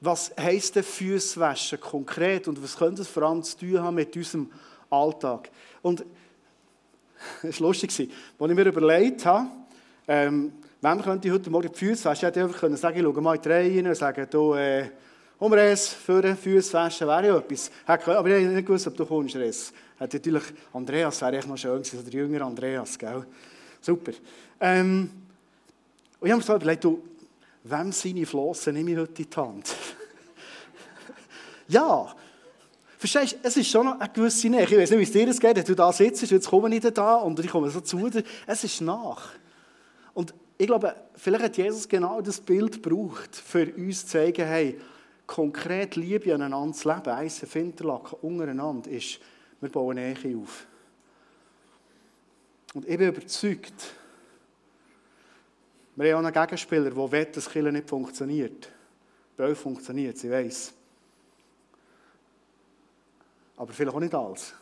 [0.00, 3.94] was heisst denn Füße waschen konkret und was könnte es vor allem zu tun haben
[3.94, 4.50] mit unserem
[4.90, 5.50] Alltag?
[5.82, 6.04] Und
[7.42, 9.48] es war lustig, als ich mir überlegt habe,
[10.08, 12.18] ähm, wem könnte ich heute Morgen die Füße waschen?
[12.18, 14.90] Ich hätte einfach können sagen, ich schaue mal in die Reihe und sage, du, äh,
[15.38, 17.70] Umres, für die Füße waschen wäre ja etwas.
[17.86, 19.72] Aber ich habe nicht gewusst, ob du kommst, Res.
[19.98, 20.42] Hat natürlich,
[20.72, 23.24] Andreas wäre echt noch schön gewesen, der jüngere Andreas, gell?
[23.80, 24.12] Super.
[24.60, 25.10] Ähm,
[26.20, 27.02] und ich habe mir so überlegt, du,
[27.64, 29.74] wem seine Flossen nehme ich heute in die Hand?
[31.68, 32.14] ja,
[32.98, 34.62] Verstehst du, es ist schon noch eine gewisse Nähe.
[34.62, 37.16] Ich weiß nicht, wie es dir geht, wenn du da sitzt, jetzt komme ich da
[37.16, 38.22] und ich komme so zu dir.
[38.46, 39.30] Es ist nach.
[40.14, 40.32] Und
[40.62, 44.80] ich glaube, vielleicht hat Jesus genau das Bild gebraucht, für uns zu zeigen, hey,
[45.26, 49.18] konkret Liebe aneinander zu leben, Eisen, Finterlaken, untereinander, ist,
[49.60, 50.64] wir bauen Nähe auf.
[52.74, 53.92] Und ich bin überzeugt,
[55.96, 58.68] wir haben auch einen Gegenspieler, der will, dass Kirche nicht funktioniert.
[59.36, 60.74] Bei euch funktioniert es, ich weiß.
[63.56, 64.54] Aber vielleicht auch nicht alles.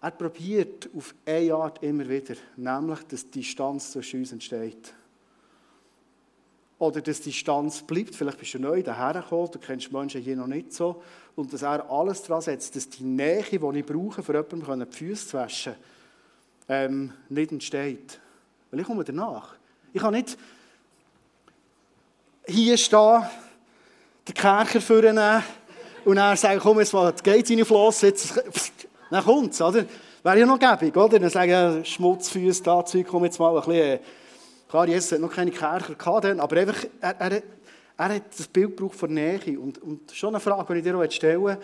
[0.00, 4.94] Er probiert auf eine Art immer wieder, nämlich, dass die Distanz zwischen uns entsteht.
[6.78, 8.14] oder dass die Distanz bleibt.
[8.14, 11.02] Vielleicht bist du neu dahergekommen, du kennst Menschen hier noch nicht so.
[11.34, 14.96] Und dass er alles daran setzt, dass die Nähe, die ich brauche, für jemanden die
[14.96, 15.74] Füße zu waschen,
[16.68, 18.20] ähm, nicht entsteht.
[18.70, 19.56] Weil ich komme danach.
[19.92, 20.38] Ich kann nicht
[22.46, 23.26] hier stehen,
[24.26, 25.42] den Kerker vornehmen
[26.04, 28.32] und dann sagen, komm, jetzt mal, geht seine Flosse, jetzt,
[29.10, 29.84] dann kommt es, oder?
[30.22, 31.18] Wäre ja noch gäbig, oder?
[31.18, 34.00] Dann sagen, Schmutzfüße, da, Zeug, komm jetzt mal ein bisschen, äh,
[34.68, 37.42] klar, Jesus hat noch keine Kerker gehabt, aber einfach, er, er,
[37.96, 39.58] er hat das Bild gebraucht von Nähe.
[39.58, 41.58] Und, und schon eine Frage, die ich dir stellen will,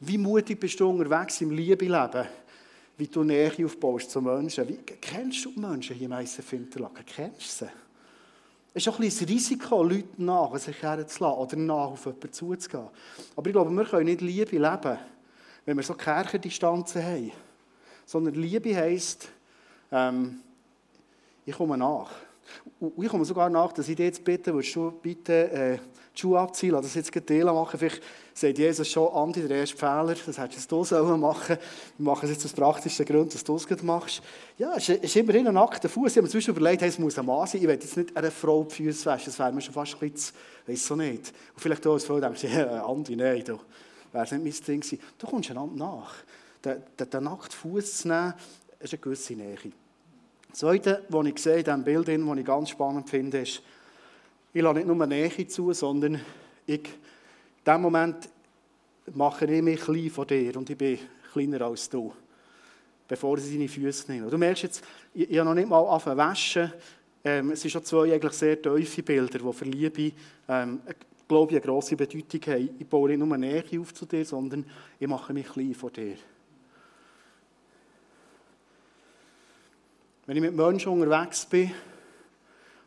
[0.00, 2.26] wie mutig bist du unterwegs im Liebe-Leben,
[2.96, 4.68] wie du Nähe aufbaust zu Menschen?
[4.68, 7.04] Wie, kennst du die Menschen hier im Eisenfinterlaken?
[7.06, 7.70] Kennst du sie?
[8.76, 12.32] Es ist auch ein bisschen das Risiko, Leute nach sich herzulassen oder nach auf jemanden
[12.32, 12.88] zuzugehen.
[13.36, 14.98] Aber ich glaube, wir können nicht Liebe leben,
[15.64, 17.32] wenn wir so Kirchendistanzen haben.
[18.06, 19.28] Sondern Liebe heisst,
[19.90, 20.40] ähm,
[21.46, 22.10] ich komme nach.
[22.80, 25.78] Und ich komme sogar nach, dass ich dir jetzt bitte, willst du bitte äh,
[26.14, 27.78] die Schuhe abziehen, lass das jetzt gerade machen.
[27.78, 31.56] Vielleicht sagt Jesus schon, Andi, der erste Fehler, das hättest du so machen
[31.98, 34.22] Wir machen es jetzt aus praktischen Gründen, dass du es machst.
[34.58, 36.12] Ja, es ist immerhin ein nackter Fuß.
[36.12, 37.60] Ich habe mir zwischen überlegt, hey, es muss ein Mann sein.
[37.60, 40.10] Ich will jetzt nicht einer Frau die Füße waschen, das wäre mir schon fast ein
[40.10, 41.32] bisschen, weiss so nicht.
[41.54, 43.58] Und vielleicht du als Frau denkst, ja, Andi, nein, du,
[44.14, 45.00] wäre nicht mein Ding gewesen.
[45.18, 46.14] Du kommst einander nach.
[46.64, 48.34] Den, den, den nackten Fuß zu nehmen,
[48.80, 49.58] ist eine gewisse Nähe.
[50.50, 53.60] Das Zweite, was ich sehe in diesem Bild, das ich ganz spannend finde, ist,
[54.52, 56.20] ich lasse nicht nur Nähe zu, sondern
[56.66, 56.84] ich, in
[57.66, 58.28] diesem Moment
[59.12, 60.98] mache ich mich klein von dir und ich bin
[61.32, 62.12] kleiner als du,
[63.08, 64.30] bevor sie seine Füße nehmen.
[64.30, 66.72] Du merkst jetzt, ich, ich habe noch nicht mal angefangen waschen.
[67.24, 70.12] Ähm, es sind schon zwei eigentlich sehr tiefe Bilder, die für Liebe,
[70.48, 70.80] ähm,
[71.28, 72.70] glaube ich, eine grosse Bedeutung haben.
[72.78, 74.64] Ich baue nicht nur Nähe auf zu dir, sondern
[74.98, 76.16] ich mache mich klein von dir.
[80.26, 81.70] Wenn ich mit Menschen unterwegs bin,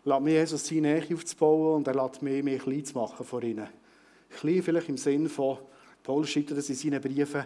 [0.04, 3.44] lässt mich Jesus seine Nähe aufzubauen und er lässt mich, mich klein zu machen vor
[3.44, 3.68] ihnen.
[4.30, 5.58] Klein vielleicht im Sinn von,
[6.04, 7.46] Paulus schreibt das in seinen Briefen,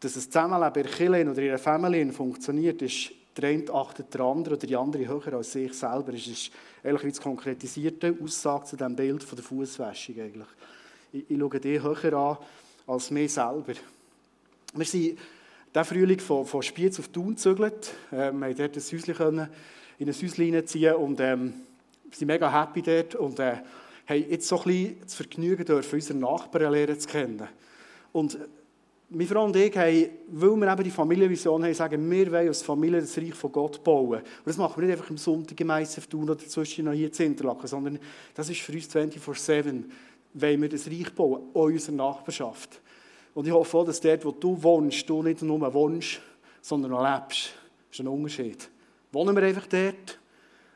[0.00, 4.12] dass das Zusammenleben in der Kirche oder in einer Familie funktioniert, ist der eine achtet
[4.12, 6.12] der andere oder die andere höher als sich selber.
[6.12, 6.50] Es ist
[6.82, 10.48] eigentlich wie die konkretisierte Aussage zu diesem Bild von der Fußwäschung eigentlich.
[11.12, 12.38] Ich, ich schaue dich höher an
[12.86, 13.74] als mich selber.
[14.74, 15.18] Wir sind
[15.74, 17.92] diesen Frühling von, von Spiez auf Thun gezögert.
[18.12, 19.48] Ähm, wir konnten dort ein Häuschen können,
[19.98, 21.54] in ein Häuschen reinziehen und ähm,
[22.10, 23.56] sind mega happy dort und äh,
[24.06, 27.48] haben jetzt so ein bisschen das Vergnügen unsere Nachbarn lernen zu kennen.
[28.12, 28.38] Und
[29.14, 32.62] meine Frau und ich haben, weil wir eben die Familienvision haben, sagen, wir wollen als
[32.62, 34.20] Familie das Reich von Gott bauen.
[34.20, 37.12] Und das machen wir nicht einfach am Sonntag im ICF tun oder zwischen noch hier
[37.12, 37.98] zu Interlaken, sondern
[38.34, 39.84] das ist für uns 24-7,
[40.34, 42.80] wollen wir das Reich bauen, in unserer Nachbarschaft.
[43.34, 46.20] Und ich hoffe auch, dass dort, wo du wohnst, du nicht nur wohnst,
[46.60, 47.52] sondern auch lebst.
[47.90, 48.68] Das ist ein Unterschied.
[49.10, 50.18] Wohnen wir einfach dort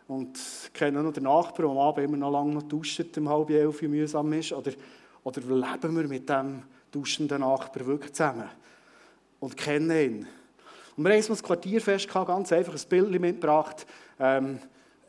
[0.08, 0.38] und
[0.72, 3.82] kennen noch den Nachbarn, der am Abend immer noch lange noch duscht, um halb elf
[3.82, 4.72] mühsam ist, oder,
[5.24, 8.48] oder leben wir mit dem duschenden Nachbarn wirklich zusammen
[9.40, 10.26] und kennen ihn.
[10.96, 13.86] Und wir haben uns das Quartierfest gehabt, ganz einfach ein Bild mitgebracht.
[14.18, 14.58] Ähm,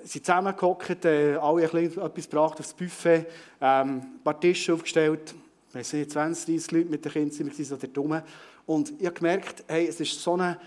[0.03, 3.25] sind zusammengehockt, äh, alle ein bisschen etwas gebracht aufs Buffet,
[3.61, 5.33] ähm, ein paar Tische aufgestellt,
[5.73, 8.21] wir sind 20, 30 Leute mit den Kindern, wir sind so dort rum.
[8.65, 10.57] Und ich habe gemerkt, hey, es ist so ein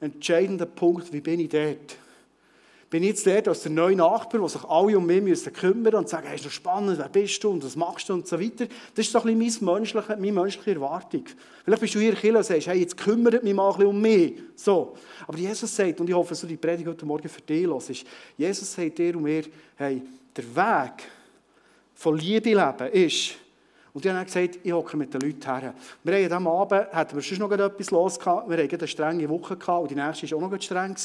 [0.00, 1.96] entscheidender Punkt, wie bin ich dort?
[2.90, 5.94] Bin ich jetzt dort als der neue Nachbar, der sich alle um mich müssen kümmern
[5.94, 8.38] und sagen, hey, ist doch spannend, wer bist du und was machst du und so
[8.40, 8.66] weiter.
[8.96, 11.24] Das ist so ein bisschen meine menschliche, meine menschliche Erwartung.
[11.64, 14.00] Vielleicht bist du hier in und sagst, hey, jetzt kümmert mich mal ein bisschen um
[14.00, 14.34] mich.
[14.56, 14.96] So.
[15.24, 17.88] Aber Jesus sagt, und ich hoffe, dass du die Predigt heute Morgen für dich los
[17.90, 18.04] ist,
[18.36, 19.44] Jesus sagt dir und mir,
[19.76, 20.02] hey,
[20.36, 21.04] der Weg
[21.94, 23.34] von Liebe leben ist,
[23.92, 25.74] und ich habe dann gesagt, ich hocke mit den Leuten her.
[26.04, 29.56] Wir haben diesem Abend, hatten wir schon noch etwas los wir hatten eine strenge Woche
[29.56, 30.96] gehabt und die nächste war auch noch streng.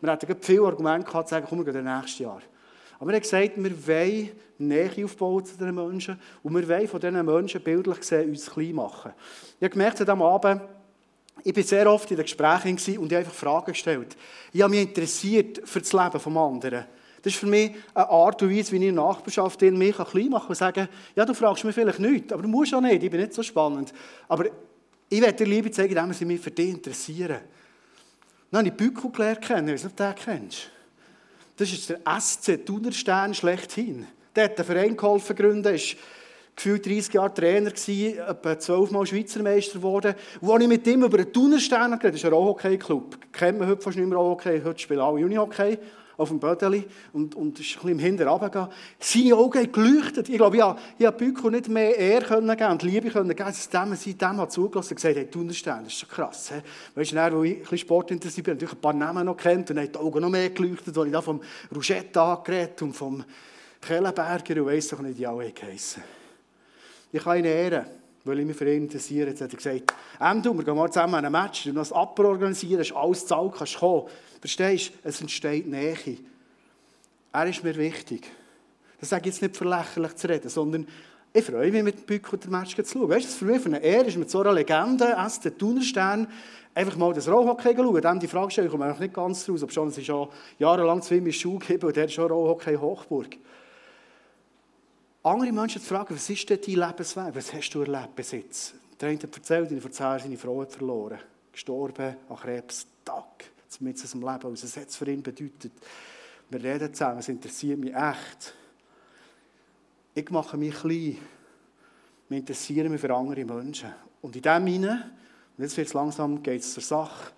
[0.00, 2.42] Wir hatten viele Argumente gehabt, zu sagen, komm, wir gehen das nächste Jahr.
[2.98, 7.00] Aber wir haben gesagt, wir wollen Nähe aufbauen zu diesen Menschen und wir wollen von
[7.00, 9.12] diesen Menschen bildlich gesehen uns klein machen.
[9.58, 10.62] Ich habe gemerkt diesem Abend,
[11.42, 14.16] ich war sehr oft in den Gesprächen und ich habe einfach Fragen gestellt.
[14.52, 16.84] Ich habe mich interessiert für das Leben des anderen.
[17.24, 19.96] Das ist für mich eine Art und Weise, wie ich in der Nachbarschaft in mich
[19.96, 22.82] klein machen kann und sagen, ja, du fragst mich vielleicht nichts, aber du musst auch
[22.82, 23.94] nicht, ich bin nicht so spannend.
[24.28, 24.44] Aber
[25.08, 27.38] ich werde dir Liebe zeigen, indem sie mich für dich interessieren.
[28.50, 30.70] Dann habe ich Büko kennen, ich weiß nicht, ob du den kennst.
[31.56, 34.06] Das ist der SC Thunerstern schlechthin.
[34.36, 35.96] Der hat einen Verein geholfen gründen, ist
[36.54, 40.14] gefühlt 30 Jahre Trainer gewesen, etwa 12 Mal Schweizer Meister geworden.
[40.42, 43.32] Und als ich mit ihm über einen Thunerstern geredet habe, das ist ein Rollhockey-Club.
[43.32, 45.78] Kennen wir heute fast nicht mehr Rollhockey, heute spielen alle Unihockey
[46.16, 48.70] auf dem Bödeli und, und ist ein bisschen im Hinter runtergegangen.
[48.98, 50.28] Seine Augen haben geleuchtet.
[50.28, 53.28] Ich glaube, ich habe, ich habe Büko nicht mehr Ehr können geben und Liebe können
[53.28, 56.08] geben, dass dem, sie dem hat zugelassen und gesagt, hey, du unterstehst, das ist schon
[56.08, 56.52] krass.
[56.52, 56.60] He?
[56.94, 59.70] Weißt du, dann, ich ein bisschen Sport interessiert bin, natürlich ein paar Namen noch kennt
[59.70, 61.40] und hat die Augen noch mehr geleuchtet, als ich da vom
[61.74, 63.24] Rougette angeredet und vom
[63.80, 66.02] Kellenberger und weiss doch nicht, wie alle heissen.
[67.12, 67.86] Ich kann ihn ehren,
[68.24, 69.30] weil ich mich für ihn interessiere.
[69.30, 71.96] Jetzt hat er gesagt, Endo, wir gehen mal zusammen an ein Match, du noch ein
[71.96, 74.04] Apro organisieren, hast alles zahlt, kannst kommen.
[74.40, 75.08] Verstehst du?
[75.08, 76.18] Es entsteht Nähe.
[77.32, 78.30] Er ist mir wichtig.
[79.00, 80.86] Das sage ich jetzt nicht für lächerlich zu reden, sondern
[81.32, 83.08] ich freue mich, mit Bück und der Match zu schauen.
[83.08, 86.28] Weißt du, für mich für eine Ehre ist mit so einer Legende, S, der Thunerstern,
[86.74, 88.00] einfach mal das Rollhockey schauen.
[88.00, 91.02] Dem die Frage stellen, ich komme nicht ganz raus, ob schon, es ist schon jahrelang
[91.02, 93.36] zu ihm in Schule gegeben und der ist schon Rollhockey Hochburg.
[95.26, 97.34] Andere Menschen fragen, was ist denn dein Lebensweg?
[97.34, 98.74] Was hast du erlebt bis jetzt?
[99.00, 101.18] Der eine hat erzählt, in der seine Frau hat verloren.
[101.50, 102.86] Gestorben an Krebs.
[103.06, 103.44] Tag.
[103.80, 104.52] Mit seinem Leben.
[104.52, 105.72] Was es für ihn bedeutet?
[106.50, 108.54] Wir reden zusammen, es interessiert mich echt.
[110.14, 111.16] Ich mache mich klein.
[112.28, 113.94] Wir interessieren mich für andere Menschen.
[114.20, 115.10] Und in dem hinein,
[115.56, 117.32] und jetzt wird es langsam, geht es zur Sache,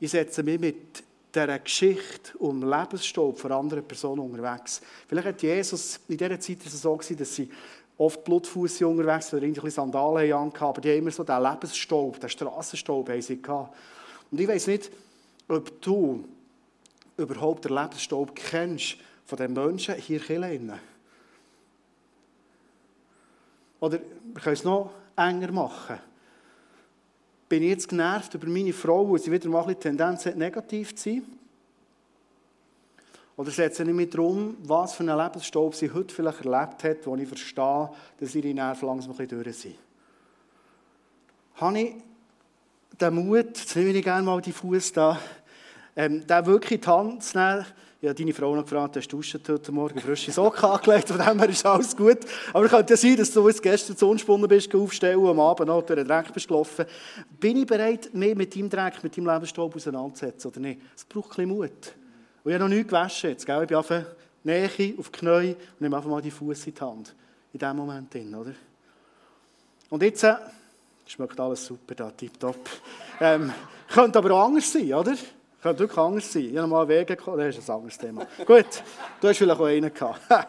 [0.00, 4.82] ich setze mich mit dieser Geschichte um Lebensstaub von anderen Personen unterwegs.
[5.08, 7.50] Vielleicht hat Jesus in dieser Zeit so gewesen, dass sie
[7.96, 12.28] oft Blutfuß unterwegs oder irgendwie Sandalen haben, aber die haben immer so den Lebensstaub, den
[12.28, 13.76] Strassenstaub gehabt.
[14.30, 14.90] Und ich weiß nicht,
[15.48, 16.24] ob du
[17.16, 20.72] überhaupt den Lebensstaub kennst von den Menschen hier in
[23.80, 25.98] Oder wir können es noch enger machen
[27.52, 30.96] bin ich jetzt genervt über meine Frau, weil sie wieder mal ein Tendenz hat, negativ
[30.96, 31.22] zu sein?
[33.36, 37.14] Oder setze ich mich darum, was für einen Lebensstaub sie heute vielleicht erlebt hat, wo
[37.14, 39.74] ich verstehe, dass ihre Nerven langsam ein bisschen durch sind?
[41.56, 41.94] Habe ich
[42.98, 45.18] den Mut, jetzt nehme ich gerne mal die Fuß da,
[45.94, 47.66] ähm, den wirklich in die Hand zu nehmen,
[48.02, 51.38] ich habe deine Frau noch gefragt, hast du heute Morgen frische Socken angelegt, von dem
[51.38, 52.18] her ist alles gut.
[52.52, 55.68] Aber es könnte ja sein, dass du jetzt gestern zu unspunnen bist, aufstellen, am Abend
[55.68, 56.84] noch durch den Dreck bist gelaufen.
[57.38, 60.80] Bin ich bereit, mehr mit deinem Dreck, mit deinem Lebensstaub auseinanderzusetzen oder nicht?
[60.96, 61.94] Es braucht ein bisschen Mut.
[62.42, 63.62] Und ich habe noch nichts gewaschen jetzt, gell?
[63.62, 64.02] Ich bin einfach
[64.42, 67.14] Nähe, auf die Knie und nehme einfach mal die Fuß in die Hand.
[67.52, 68.52] In diesem Moment drin, oder?
[69.90, 70.34] Und jetzt äh,
[71.06, 72.68] schmeckt alles super da, tipptopp.
[73.20, 73.52] Ähm,
[73.86, 75.14] könnte aber auch anders sein, oder?
[75.62, 76.50] Könnte wirklich anders sein.
[76.50, 78.26] Ich habe mal Wege gekommen, das ist ein anderes Thema.
[78.46, 78.82] Gut,
[79.20, 80.20] du hast vielleicht auch einen gehabt.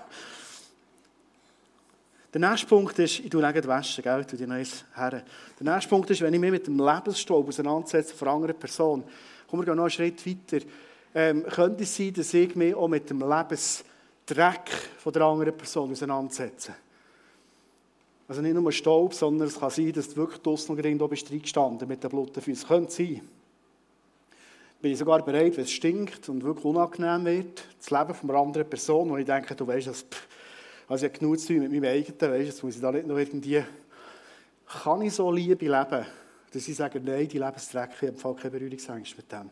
[2.33, 5.23] Der nächste Punkt ist, ich tue nicht waschen, gell, ich die neues her.
[5.59, 9.03] Der nächste Punkt ist, wenn ich mich mit dem Lebensstaub auseinandersetze von einer anderen Person,
[9.47, 10.65] kommen wir noch einen Schritt weiter,
[11.13, 15.91] ähm, könnte es sein, dass ich mich auch mit dem Lebensdreck von der anderen Person
[15.91, 16.73] auseinandersetze.
[18.27, 21.29] Also nicht nur Staub, sondern es kann sein, dass du wirklich draussen noch irgendwo bist
[21.29, 22.67] reingestanden mit den Blutfüßen.
[22.67, 23.21] Könnte sein
[24.83, 28.39] bin ich sogar bereit, wenn es stinkt und wirklich unangenehm wird, das Leben von einer
[28.39, 30.05] anderen Person, wo ich denke, du weißt, das,
[30.89, 33.07] also ich habe genug zu tun mit meinem eigenen, weißt, jetzt muss ich da nicht
[33.07, 33.63] noch irgendwie,
[34.67, 36.05] kann ich so Liebe leben,
[36.51, 39.49] dass ich sage, nein, die Lebensdreck, ich habe keine Berührungsängste mit dem.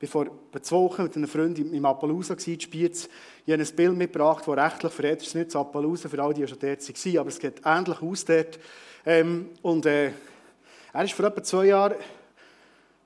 [0.00, 3.10] Ich war vor zwei Wochen mit einer Freundin im Appaloosa, in Spiez.
[3.44, 5.34] Ich habe ein Bild mitgebracht, das rechtlich verrät ist.
[5.34, 8.58] nicht das Appaloosa, für alle, die schon dort waren, aber es geht ähnlich aus dort.
[9.04, 10.12] Ähm, und äh,
[10.94, 11.96] er ist vor etwa zwei Jahren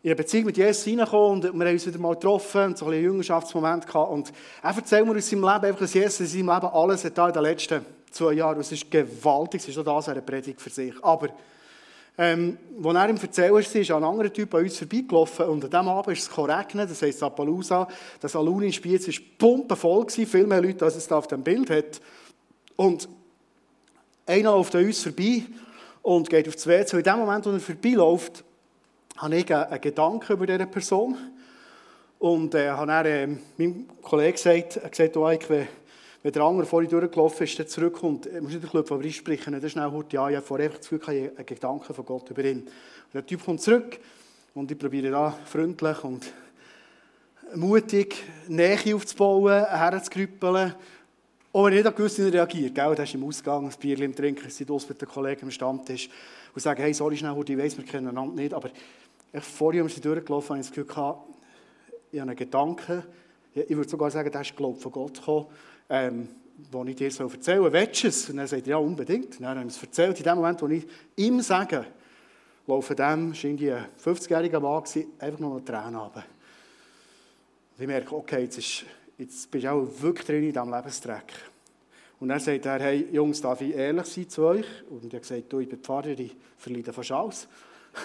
[0.03, 2.87] in eine Beziehung mit Jesus reingekommen und wir haben uns wieder mal getroffen und so
[2.87, 4.11] ein Jüngerschaftsmoment gehabt.
[4.11, 4.33] Und
[4.63, 7.33] er erzählt mir aus seinem Leben einfach, dass Jesus in seinem Leben alles hat in
[7.33, 8.61] den letzten zwei Jahren.
[8.61, 10.95] Es ist gewaltig, es ist auch das eine Predigt für sich.
[11.03, 11.29] Aber,
[12.17, 15.71] ähm, als er ihm erzählt ist, ist ein anderer Typ an uns vorbeigelaufen und an
[15.71, 17.87] diesem Abend ist es geregnet, das heisst Appaloosa,
[18.21, 21.69] das Aluni in Spiez war pumpenvoll viel mehr Leute, als es da auf dem Bild
[21.69, 22.01] hat.
[22.77, 23.07] Und
[24.25, 25.43] einer läuft an uns vorbei
[26.01, 26.97] und geht auf das WC.
[26.97, 28.45] In dem Moment, wo er vorbeiläuft,
[29.17, 31.17] habe ich einen Gedanken über diese Person.
[32.19, 35.67] Und äh, habe dann äh, meinem Kollegen gesagt, er gesagt, oh, ich, wenn,
[36.23, 39.59] wenn der andere vor durchgelaufen ist, dann zurückkommt, äh, muss ich den Club aber einsprechen,
[39.59, 42.45] dann schnell heute, ja, ich habe vorher das Gefühl, ich einen Gedanken von Gott über
[42.45, 42.59] ihn.
[42.61, 43.99] Und der Typ kommt zurück
[44.55, 46.31] und ich probiere da freundlich und
[47.55, 50.75] mutig Nähe aufzubauen, herzukrüppeln.
[51.53, 54.47] Auch wenn ich nicht gewusst reagiert, gell, da ist im Ausgang, ein Bier im Trinken,
[54.71, 56.11] aus mit den Kollegen am Stammtisch
[56.55, 58.71] und sagen, hey, sorry schnell, ich weiss, wir kennen einander nicht, aber
[59.33, 61.29] ich, vorher, als durchgelaufen habe, ich das Gefühl gehabt,
[62.13, 63.05] ich habe einen Gedanken,
[63.55, 65.47] ich würde sogar sagen, der ist, glaube von Gott gekommen,
[65.89, 66.29] ähm,
[66.73, 67.73] den ich dir erzählen soll.
[67.73, 68.31] Willst du es?
[68.31, 69.37] Und er sagt, ja, unbedingt.
[69.37, 70.19] Und dann habe ich es erzählt.
[70.19, 71.87] In dem Moment, wo ich ihm sage,
[72.67, 74.85] laufe dem, scheint ein 50-jähriger Mann
[75.19, 76.25] einfach noch eine Tränen runter.
[77.79, 78.85] Ich merke, okay, jetzt, ist,
[79.17, 81.33] jetzt bist du auch wirklich drin in diesem Lebensdreck.
[82.21, 84.67] Und dann sagt er, hey, Jungs, darf ich ehrlich sein zu euch?
[84.91, 87.49] Und habe gesagt, du, ich bin Pfarrer, ich verleide fast alles.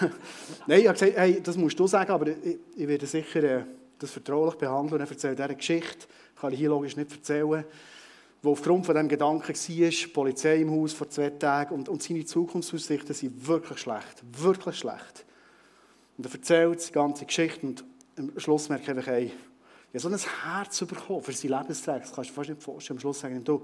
[0.66, 3.64] Nein, ich habe gesagt, hey, das musst du sagen, aber ich, ich werde sicher äh,
[3.98, 5.00] das vertraulich behandeln.
[5.00, 6.06] Er erzählt diese Geschichte,
[6.38, 7.64] kann ich hier logisch nicht erzählen,
[8.42, 12.24] wo aufgrund von diesem Gedanken war, Polizei im Haus vor zwei Tagen und, und seine
[12.24, 15.24] Zukunftsaussichten sind wirklich schlecht, wirklich schlecht.
[16.18, 17.84] Und er erzählt die ganze Geschichte und
[18.18, 19.32] am Schluss merke ich einfach, hey,
[19.92, 22.02] ich habe so ein Herz bekommen für sein Lebenszweck.
[22.02, 22.96] Das kannst du dir fast nicht vorstellen.
[22.96, 23.62] Am Schluss sagen, du,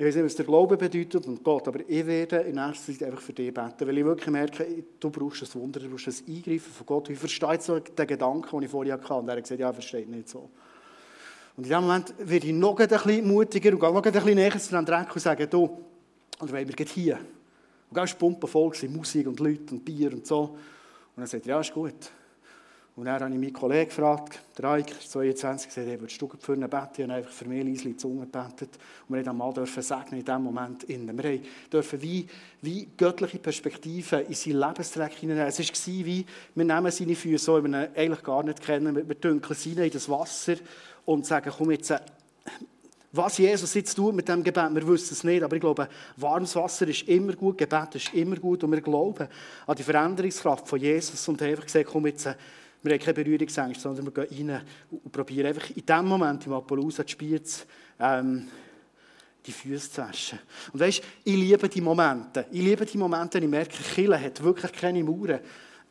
[0.00, 3.02] ich weiß nicht, was der Glaube bedeutet und Gott, aber ich werde in nächster Zeit
[3.02, 4.66] einfach für dich beten, weil ich wirklich merke,
[4.98, 7.10] du brauchst ein Wunder, du brauchst ein Eingreifen von Gott.
[7.10, 9.12] Ich verstehe so den Gedanken, den ich vorher hatte.
[9.12, 10.48] Und er hat gesagt, ja, er versteht nicht so.
[11.54, 14.34] Und in dem Moment werde ich noch ein bisschen mutiger und gehe noch ein bisschen
[14.34, 15.64] näher zu dem Dreck und sage, du,
[16.40, 17.18] oder wollen wir hier?
[17.90, 20.40] Und ganz Pumpen voll Musik und Leute und Bier und so.
[20.40, 20.58] Und
[21.18, 22.10] dann sagt er, ja, ist gut.
[22.96, 26.52] Und dann habe ich meinen Kollegen gefragt, der Eik, 22, gesagt, hey, würdest du für
[26.52, 27.04] einen beten?
[27.04, 28.70] Und einfach für mich ein die Zunge gebetet.
[29.08, 30.84] Und wir durften mal segnen in diesem Moment.
[30.84, 31.22] Innen.
[31.22, 31.40] Wir
[31.72, 32.26] dürfen wie,
[32.60, 35.48] wie göttliche Perspektiven in sein Lebenstreck hineinnehmen.
[35.48, 38.94] Es war wie, wir nehmen seine Füße so, wie wir ihn eigentlich gar nicht kennen.
[38.94, 40.56] Wir dünkeln sie in das Wasser
[41.06, 41.94] und sagen, komm jetzt,
[43.12, 46.54] was Jesus jetzt tut mit dem Gebet, wir wissen es nicht, aber ich glaube, warmes
[46.54, 49.26] Wasser ist immer gut, Gebet ist immer gut und wir glauben
[49.66, 52.28] an die Veränderungskraft von Jesus und haben einfach gesagt, komm jetzt,
[52.82, 56.54] wir haben keine Berührungsängste, sondern wir gehen rein und probieren einfach in dem Moment im
[56.54, 57.66] Appaloosa die Spiez,
[57.98, 58.48] ähm,
[59.44, 60.38] die Füße zu waschen.
[60.72, 62.46] Und weißt, ich liebe die Momente.
[62.50, 65.40] Ich liebe die Momente, ich merke, Kille hat wirklich keine Mauern.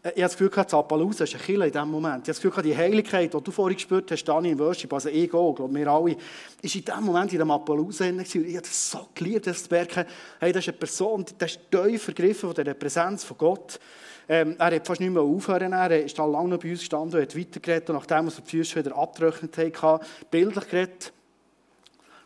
[0.01, 2.27] Äh, ich habe das Gefühl, das Appaloosa ist ein Kille in diesem Moment.
[2.27, 5.09] Ich habe das Gefühl, die Heiligkeit, die du vorhin gespürt hast, Dani im Worship, also
[5.09, 6.15] ich auch, glaube wir alle,
[6.61, 8.19] ist in diesem Moment in dem Appaloosa drin.
[8.21, 10.05] Ich habe das so geliebt, das zu merken,
[10.39, 13.79] hey, das ist eine Person, die ist tief vergriffen von der Präsenz von Gott.
[14.29, 15.73] Ähm, er hat fast nicht mehr aufhören.
[15.73, 17.89] Er ist dann lange bei uns gestanden und hat weitergeredet.
[17.89, 21.11] Und nachdem wir die Füße wieder abgetrocknet haben, bildlich geredet.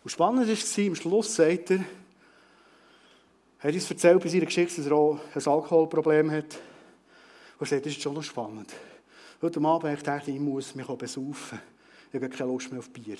[0.03, 1.79] Und spannend war, am Schluss sagt er,
[3.61, 6.59] er hat uns erzählt bei seiner Geschichte, dass er auch ein Alkoholproblem hat.
[7.57, 8.73] Und er sagt, das ist schon noch spannend.
[9.41, 11.59] Heute Abend habe ich gedacht, ich muss mich besaufen.
[12.09, 13.17] Ich habe keine Lust mehr auf Bier.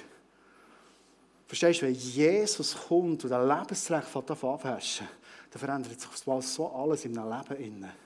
[1.48, 5.08] Verstehst du, wenn Jesus kommt und ein Lebensrecht abwaschen,
[5.52, 8.03] dann verändert sich so alles in einem Leben.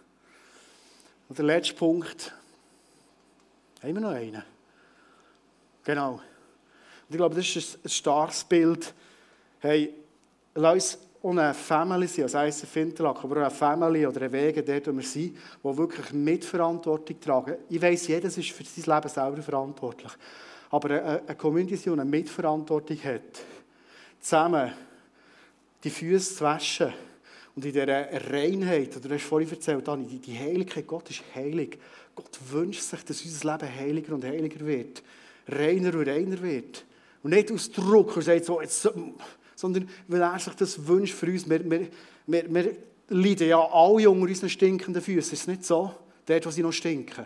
[1.29, 2.33] Und der letzte Punkt,
[3.81, 4.43] haben wir noch einen?
[5.83, 6.13] Genau.
[6.13, 6.21] Und
[7.09, 8.93] ich glaube, das ist ein starkes Bild.
[9.59, 9.93] Hey,
[10.55, 14.63] lass uns auch eine Family sein, also heisst Finterlack, aber eine Family oder ein Wege,
[14.63, 17.55] dort, wo wir sind, die wirklich Mitverantwortung tragen.
[17.69, 20.11] Ich weiss, jedes ist für sein Leben selber verantwortlich.
[20.69, 23.41] Aber eine, Community, die eine Mitverantwortung hat,
[24.19, 24.71] zusammen
[25.83, 26.93] die Füße zu waschen,
[27.57, 27.87] und in dieser
[28.31, 31.79] Reinheit, oder du hast vorhin erzählt, Dani, die, Heiligkeit, Gott ist heilig.
[32.13, 35.01] Gott wünscht sich, dass unser Leben heiliger und heiliger wird.
[35.47, 36.85] Reiner und reiner wird.
[37.23, 38.87] Und nicht aus Druck und sagt so, jetzt,
[39.55, 41.49] sondern weil er sich das wünscht für uns.
[41.49, 41.87] Wir, wir,
[42.27, 42.75] wir, wir
[43.09, 45.33] leiden ja alle unter unseren stinkenden Füßen.
[45.33, 45.91] Ist es nicht so?
[46.27, 47.25] Dort, wo sie noch stinken.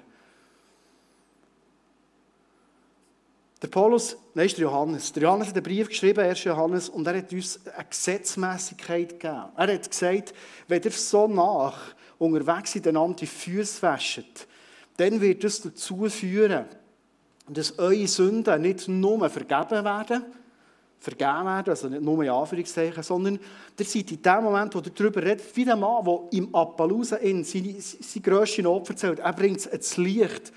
[3.62, 5.14] Der Paulus, nein, ist der Johannes.
[5.14, 6.44] Der Johannes hat einen Brief geschrieben, 1.
[6.46, 9.44] Johannes, und er hat uns eine Gesetzmäßigkeit gegeben.
[9.56, 10.34] Er hat gesagt,
[10.68, 11.78] wenn ihr so nach
[12.18, 14.48] unterwegs einander die Füße wäscht,
[14.98, 16.66] dann wird das dazu führen,
[17.48, 20.24] dass eure Sünden nicht nur vergeben werden,
[21.00, 23.40] vergeben werden, also nicht nur in Anführungszeichen, sondern
[23.78, 27.18] ihr seid in dem Moment, wo ihr darüber redet, wie der Mann, der im Appaloosa
[27.18, 30.52] in seine, seine grösste Not erzählt, er bringt es ins Licht.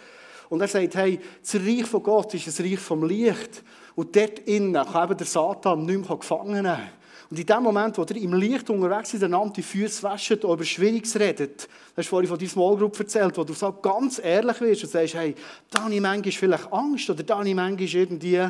[0.48, 3.62] Und er sagt, hey, das Reich von Gott ist ein Reich vom Licht.
[3.94, 6.90] Und dort innen kann eben der Satan nicht mehr gefangen nehmen.
[7.30, 10.52] Und in dem Moment, wo ihr im Licht unterwegs seid, einander die Füße waschen und
[10.52, 14.20] über Schwieriges redet, hast du vorhin von deiner Small Group erzählt, wo du so ganz
[14.22, 15.35] ehrlich wirst und sagst, hey,
[15.70, 18.40] da habe ich manchmal vielleicht Angst oder da habe ich manchmal irgendwie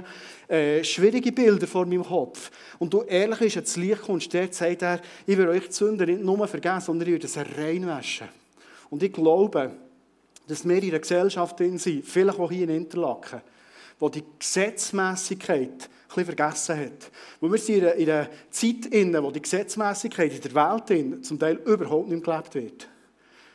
[0.48, 2.50] äh, schwierige Bilder vor meinem Kopf.
[2.78, 6.06] Und du ehrlich bist, ins Licht kommst, dort sagt er, ich will euch die Sünden
[6.06, 8.28] nicht nur vergeben, sondern ich werde es reinwaschen.
[8.90, 9.70] Und ich glaube,
[10.46, 13.40] dass wir in einer Gesellschaft sind, vielleicht auch hier in Interlaken,
[13.98, 17.10] wo die Gesetzmäßigkeit bisschen vergessen hat.
[17.40, 21.56] Wo wir sind in einer Zeit, in wo die Gesetzmäßigkeit in der Welt zum Teil
[21.64, 22.88] überhaupt nicht gelebt wird.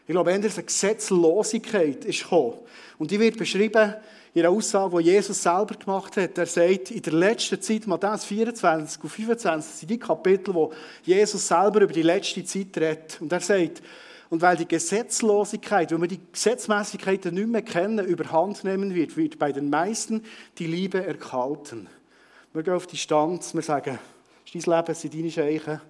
[0.06, 2.56] Ich glaube, eher eine Gesetzlosigkeit ist gekommen.
[2.98, 3.94] Und die wird beschrieben
[4.34, 6.38] in einer Aussage, die Jesus selber gemacht hat.
[6.38, 10.74] Er sagt, in der letzten Zeit, Matthäus 24 und 25, sind die Kapitel, wo
[11.04, 13.22] Jesus selber über die letzte Zeit redet.
[13.22, 13.82] Und er sagt,
[14.30, 19.40] und weil die Gesetzlosigkeit, wenn wir die Gesetzmäßigkeiten nicht mehr kennen, überhand nehmen wird, wird
[19.40, 20.24] bei den meisten
[20.60, 21.88] die Liebe erkalten.
[22.54, 23.98] Wir gehen auf die Stanz, wir sagen,
[24.46, 25.82] ist dein Leben, sind deine Scheichen.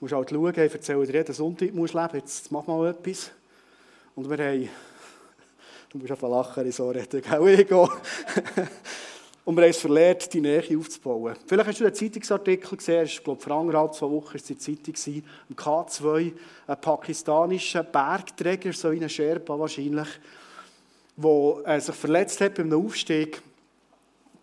[0.00, 2.88] Du musst halt schauen, ich erzähle dir jeden Sonntag, du musst leben, jetzt mach mal
[2.88, 3.30] etwas.
[4.16, 4.68] Und wir haben,
[5.90, 7.68] du musst einfach lachen, so reden, gell, ich
[9.44, 11.36] Und wir haben es verlehrt, die Nähe aufzubauen.
[11.46, 14.56] Vielleicht hast du einen Zeitungsartikel gesehen, ich glaube, vor anderthalb, zwei Wochen war es in
[14.56, 16.32] der Zeitung, im K2,
[16.66, 20.08] ein pakistanischer Bergträger, so ein Sherpa wahrscheinlich,
[21.16, 23.42] der sich verletzt hat beim Aufstieg.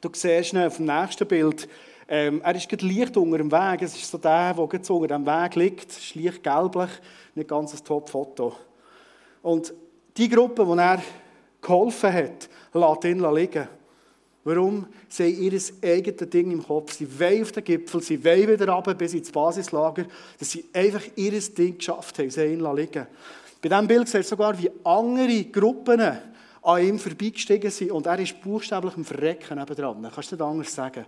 [0.02, 1.68] Du siehst auf dem nächsten Bild,
[2.14, 3.84] ähm, er ist gerade leicht unter dem Weg.
[3.84, 5.92] Es ist so der, der so unter dem Weg liegt.
[5.92, 6.90] Es ist leicht gelblich,
[7.36, 8.54] nicht ganz ein Top-Foto.
[9.42, 9.74] Und
[10.18, 11.02] die Gruppe, die er
[11.62, 13.68] geholfen hat, lässt ihn liegen.
[14.44, 14.88] Warum?
[15.08, 16.94] Sie haben ihr eigenes Ding im Kopf.
[16.94, 20.06] Sie wollen auf den Gipfel, sie wollen wieder runter bis ins Basislager,
[20.40, 22.30] dass sie einfach ihr Ding geschafft haben.
[22.30, 23.08] Sie haben ihn liegen
[23.62, 26.02] Bei diesem Bild sieht sogar, wie andere Gruppen
[26.64, 30.10] an ihm vorbeigestiegen sind und er ist buchstäblich im Verrecken nebendran.
[30.14, 31.06] Kannst du nicht anders sagen.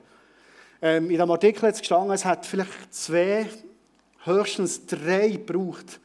[0.81, 3.47] Ähm, in diesem Artikel hat es gestanden, es hat vielleicht zwei,
[4.25, 5.99] höchstens drei gebraucht.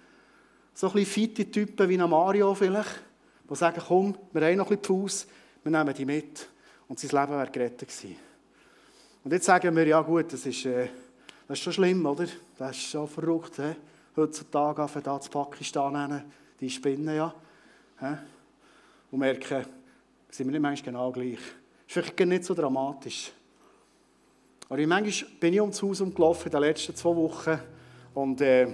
[0.72, 3.02] So ein bisschen fitte Typen wie Mario vielleicht,
[3.50, 5.26] die sagen, komm, wir haben noch ein bisschen Fuß,
[5.64, 6.48] wir nehmen die mit.
[6.88, 8.16] Und sein Leben wäre gerettet gewesen.
[9.24, 10.88] Und jetzt sagen wir, ja gut, das ist, äh,
[11.46, 12.26] das ist schon schlimm, oder?
[12.56, 13.56] Das ist schon verrückt.
[13.56, 13.74] He?
[14.16, 16.22] Heutzutage auf da zu Pakistan hin,
[16.58, 17.34] die spinnen ja.
[18.00, 18.14] He?
[19.10, 19.64] Und merken,
[20.30, 21.38] sind wir nicht manchmal genau gleich.
[21.86, 23.32] Das ist vielleicht nicht so dramatisch.
[24.68, 27.58] Aber manchmal bin ich ums Haus umgelaufen in den letzten zwei Wochen
[28.14, 28.66] und äh,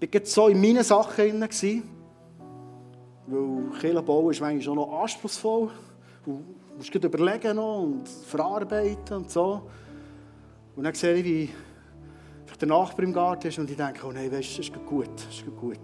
[0.00, 1.82] war so in meinen Sachen drin,
[3.26, 5.70] weil Kirche bauen ist manchmal schon noch anspruchsvoll.
[6.24, 6.44] Du
[6.76, 9.62] musst du überlegen und verarbeiten und so.
[10.76, 11.50] Und dann sehe ich, wie
[12.60, 15.36] der Nachbar im Garten ist und ich denke, oh nein, weißt, das ist gut, das
[15.36, 15.78] ist gut.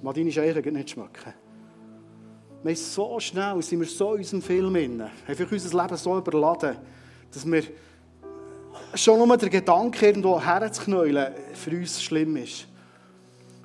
[0.00, 1.34] Mal deine Scheiche nicht schmecken.
[2.62, 6.18] Wir sind so schnell, sind wir so in unserem Film drin, haben unser Leben so
[6.18, 6.76] überladen,
[7.32, 7.62] dass wir
[8.94, 12.66] schon nur der Gedanke, irgendwo herzuknäulen, für uns schlimm ist.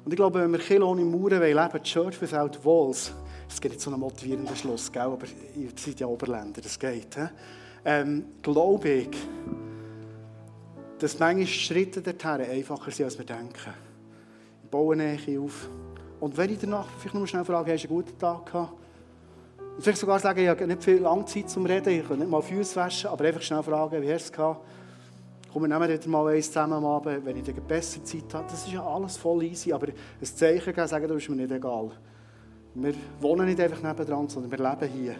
[0.05, 3.13] Und ich glaube, wenn wir Kilo ohne Mauern leben wollen, Church without walls,
[3.53, 5.03] es geht nicht so einen motivierenden Schluss, gell?
[5.03, 7.15] aber ihr seid ja Oberländer, das geht.
[7.85, 9.09] Ähm, glaube ich,
[10.99, 13.73] dass manchmal Schritte dorthin einfacher sind, als wir denken.
[14.63, 15.69] Ich baue Nähe auf.
[16.19, 18.73] Und wenn ich danach vielleicht nur schnell frage, hast du einen guten Tag gehabt?
[19.75, 22.31] Und vielleicht sogar sagen, ich habe nicht viel lange Zeit zum Reden, ich kann nicht
[22.31, 24.65] mal Füße waschen, aber einfach schnell fragen, wie hast du es gehabt?
[25.51, 28.45] Komm, wir wieder mal eins zusammen am Abend, wenn ich eine bessere Zeit habe.
[28.49, 31.51] Das ist ja alles voll easy, aber ein Zeichen geben, sagen, das ist mir nicht
[31.51, 31.91] egal.
[32.75, 35.15] Wir wohnen nicht einfach nebendran, sondern wir leben hier.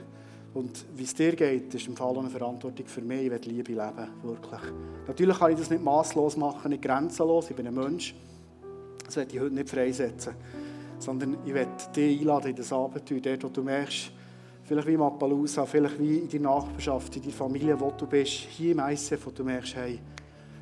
[0.54, 3.26] Und wie es dir geht, ist im Fall eine Verantwortung für mich.
[3.26, 4.62] Ich will Liebe leben, wirklich.
[5.08, 7.50] Natürlich kann ich das nicht maßlos machen, nicht grenzenlos.
[7.50, 8.16] Ich bin ein Mensch.
[9.06, 10.34] Das werde ich heute nicht freisetzen.
[11.00, 14.12] Sondern ich werde dich einladen in das Abenteuer, dort, wo du merkst,
[14.64, 18.32] vielleicht wie in Appaloosa, vielleicht wie in deiner Nachbarschaft, in deiner Familie, wo du bist,
[18.32, 20.00] hier im ICF, wo du merkst, hey,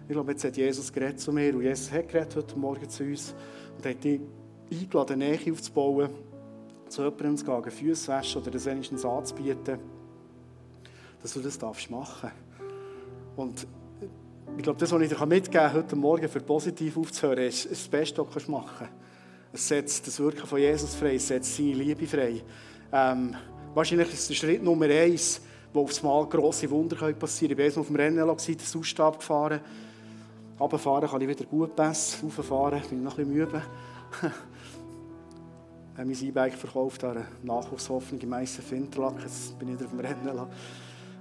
[0.07, 3.33] ich glaube, jetzt hat Jesus geredet zu mir und Jesus hat heute Morgen zu uns
[3.77, 4.19] und hat dich
[4.71, 6.09] eingeladen, Nähe aufzubauen,
[6.91, 9.79] zu jemandem zu gehen, Füße waschen oder das wenigstens anzubieten,
[11.21, 12.31] dass du das darfst machen
[13.35, 13.65] Und
[14.57, 17.87] ich glaube, das, was ich dir mitgeben kann, heute Morgen für positiv aufzuhören, ist das
[17.87, 18.93] Beste, was du machen kannst.
[19.53, 22.41] Es setzt das Wirken von Jesus frei, es setzt seine Liebe frei.
[22.91, 23.35] Ähm,
[23.73, 25.41] wahrscheinlich ist der Schritt Nummer eins,
[25.73, 27.69] wo aufs Mal grosse Wunder passieren können.
[27.69, 29.61] Ich war auf dem Rennen, der Ausstab gefahren.
[30.59, 33.61] Runterfahren kann ich wieder gut besser, rauffahren bin ich noch ein bisschen müde.
[36.01, 39.21] Habe mein E-Bike verkauft an einer Nachwuchshoffnung im Meissen Finterlack.
[39.21, 40.47] Jetzt bin ich wieder auf dem Rennen.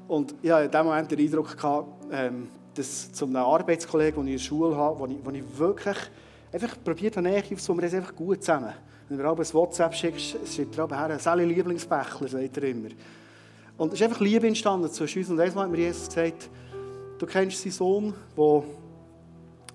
[0.08, 4.28] Und ich hatte in dem Moment den Eindruck, gehabt, ähm, dass zu einem Arbeitskollegen, den
[4.28, 5.98] ich in der Schule habe, wo ich, wo ich wirklich
[6.50, 8.72] einfach probiert habe, Nähe aufzunehmen, wir haben einfach gut zusammen.
[9.06, 12.88] Wenn du aber ein WhatsApp schickst, schreibt er her, Sally Lieblingsbächler, sagt er immer.
[13.76, 15.28] Und es ist einfach Liebe entstanden zwischen uns.
[15.28, 16.48] Und einmal hat mir Jesus gesagt,
[17.18, 18.62] du kennst seinen Sohn, der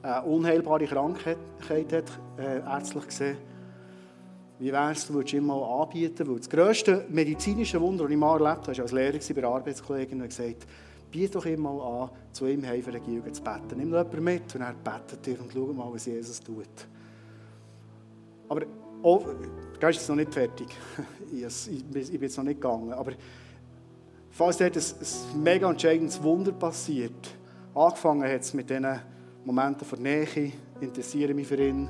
[0.01, 1.38] eine unheilbare Krankheit
[1.70, 3.38] hat, äh, ärztlich gesehen.
[4.58, 6.28] Wie wäre es, du würdest ihm mal anbieten?
[6.28, 9.56] Weil das grösste medizinische Wunder, das ich mal erlebt habe, war als Lehrer bei einer
[9.56, 10.66] Arbeitskollegin und gesagt,
[11.12, 13.78] biete doch ihm mal an, zu ihm heim zu beten.
[13.78, 16.68] Nimm jemanden mit und er betet dir und schau mal, was Jesus tut.
[18.47, 18.62] Aber
[19.01, 19.24] oh,
[19.74, 20.68] du bist jetzt noch nicht fertig.
[21.34, 22.93] ich, bin jetzt noch nicht gegangen.
[22.93, 23.12] Aber
[24.30, 27.36] falls dort ein, ein mega entscheidendes Wunder passiert,
[27.74, 28.99] angefangen hat es mit diesen
[29.43, 31.89] Momente von Nähe, interessiere mich für ihn.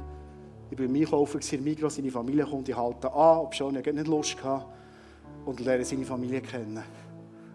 [0.76, 3.86] Ich war beim Einkaufen, in Migros, seine Familie kommt, ich halte an, ob schon ich
[3.86, 4.66] nicht Lust hatte
[5.46, 6.84] und lerne seine Familie kennen.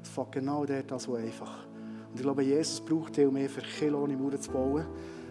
[0.03, 1.66] Es fängt genau dort an so einfach.
[2.11, 4.87] Und ich glaube, Jesus braucht viel mehr für Kilo ohne Mauern zu bauen.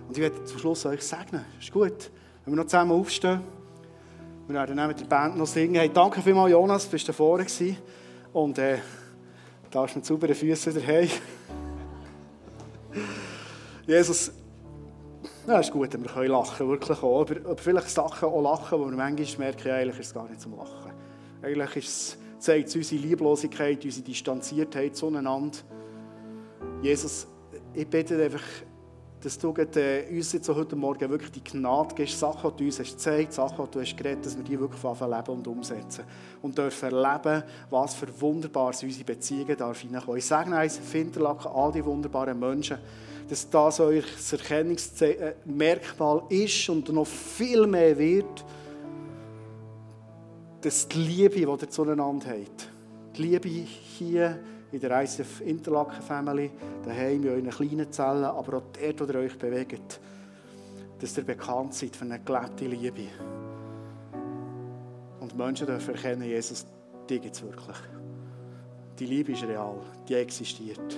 [0.08, 1.44] Und ich werde zum Schluss euch segnen.
[1.60, 2.12] Ist gut.
[2.46, 3.42] Wenn wir noch zusammen aufstehen,
[4.46, 5.76] wir werden dann mit der Band noch singen.
[5.76, 7.48] Hey, danke vielmals, Jonas, du bist da vorne.
[8.34, 8.78] Und äh,
[9.72, 11.10] darfst mit sauberen Füßen wieder heim.
[13.88, 14.32] Jesus,
[15.50, 17.22] ja, ist gut, wir lachen können, wirklich auch.
[17.22, 20.42] Aber, aber vielleicht Sachen auch lachen, wo wir manchmal merken, eigentlich ist es gar nicht
[20.42, 20.92] zum Lachen.
[21.42, 25.58] Eigentlich ist es, zeigt es unsere Lieblosigkeit, unsere Distanziertheit zueinander.
[26.84, 27.28] Jesus,
[27.74, 28.44] ich bitte einfach,
[29.22, 32.80] dass du äh, uns jetzt heute Morgen wirklich die Gnade gibst, Sachen, die du uns
[32.80, 36.06] hast gezeigt, Sachen, die du hast geredet, dass wir die wirklich anfangen leben und umsetzen.
[36.44, 40.20] Und dürfen erleben, was für wunderbares unsere Beziehungen darf hineinkommen.
[40.20, 42.78] Ich sage eins, Finterlaken, all die wunderbaren Menschen,
[43.30, 48.44] dass das euer Erkennungsmerkmal ist und noch viel mehr wird,
[50.62, 52.70] dass die Liebe, die ihr zueinander habt,
[53.16, 54.40] die Liebe hier
[54.72, 56.52] in der ICF Interlaken Family,
[56.84, 60.00] daheim in euren kleinen Zellen, aber auch dort, wo ihr euch bewegt,
[61.00, 63.08] dass ihr bekannt seid für eine gelebte Liebe.
[65.20, 66.66] Und Menschen dürfen erkennen, Jesus,
[67.10, 67.78] die gibt es wirklich.
[68.98, 70.98] Die Liebe ist real, die existiert.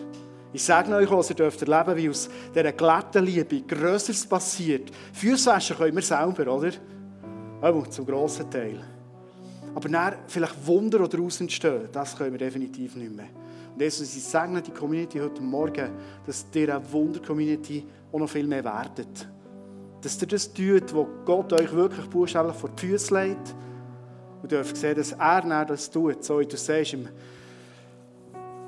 [0.53, 4.91] Ich sage euch, was ihr dürft erleben, wie aus dieser gelebten Liebe Größeres passiert.
[5.13, 6.71] Füßwaschen können wir selber, oder?
[7.61, 8.83] Oh, zum grossen Teil.
[9.73, 13.27] Aber dann vielleicht Wunder daraus entstehen, das können wir definitiv nicht mehr.
[13.73, 15.91] Und Jesus, ich segne die Community heute Morgen,
[16.25, 19.29] dass ihr eine Wunder-Community auch noch viel mehr werdet.
[20.01, 23.55] Dass ihr das tut, was Gott euch wirklich buchstäblich vor die Füße legt.
[24.41, 26.21] Und ihr dürft sehen, dass er das tut.
[26.25, 27.07] So wie du sagst im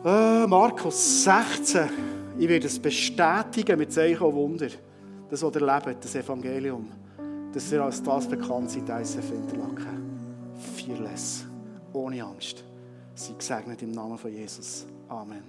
[0.03, 1.89] äh, Markus 16,
[2.37, 4.67] ich werde es bestätigen mit Zeichen und Wunder.
[5.29, 6.89] Das, was ihr lebt, das Evangelium.
[7.53, 10.53] Dass ihr als das bekannt seid, ISF Interlaken.
[10.75, 11.45] Fearless,
[11.93, 12.63] ohne Angst.
[13.15, 14.85] Sie gesegnet im Namen von Jesus.
[15.07, 15.43] Amen.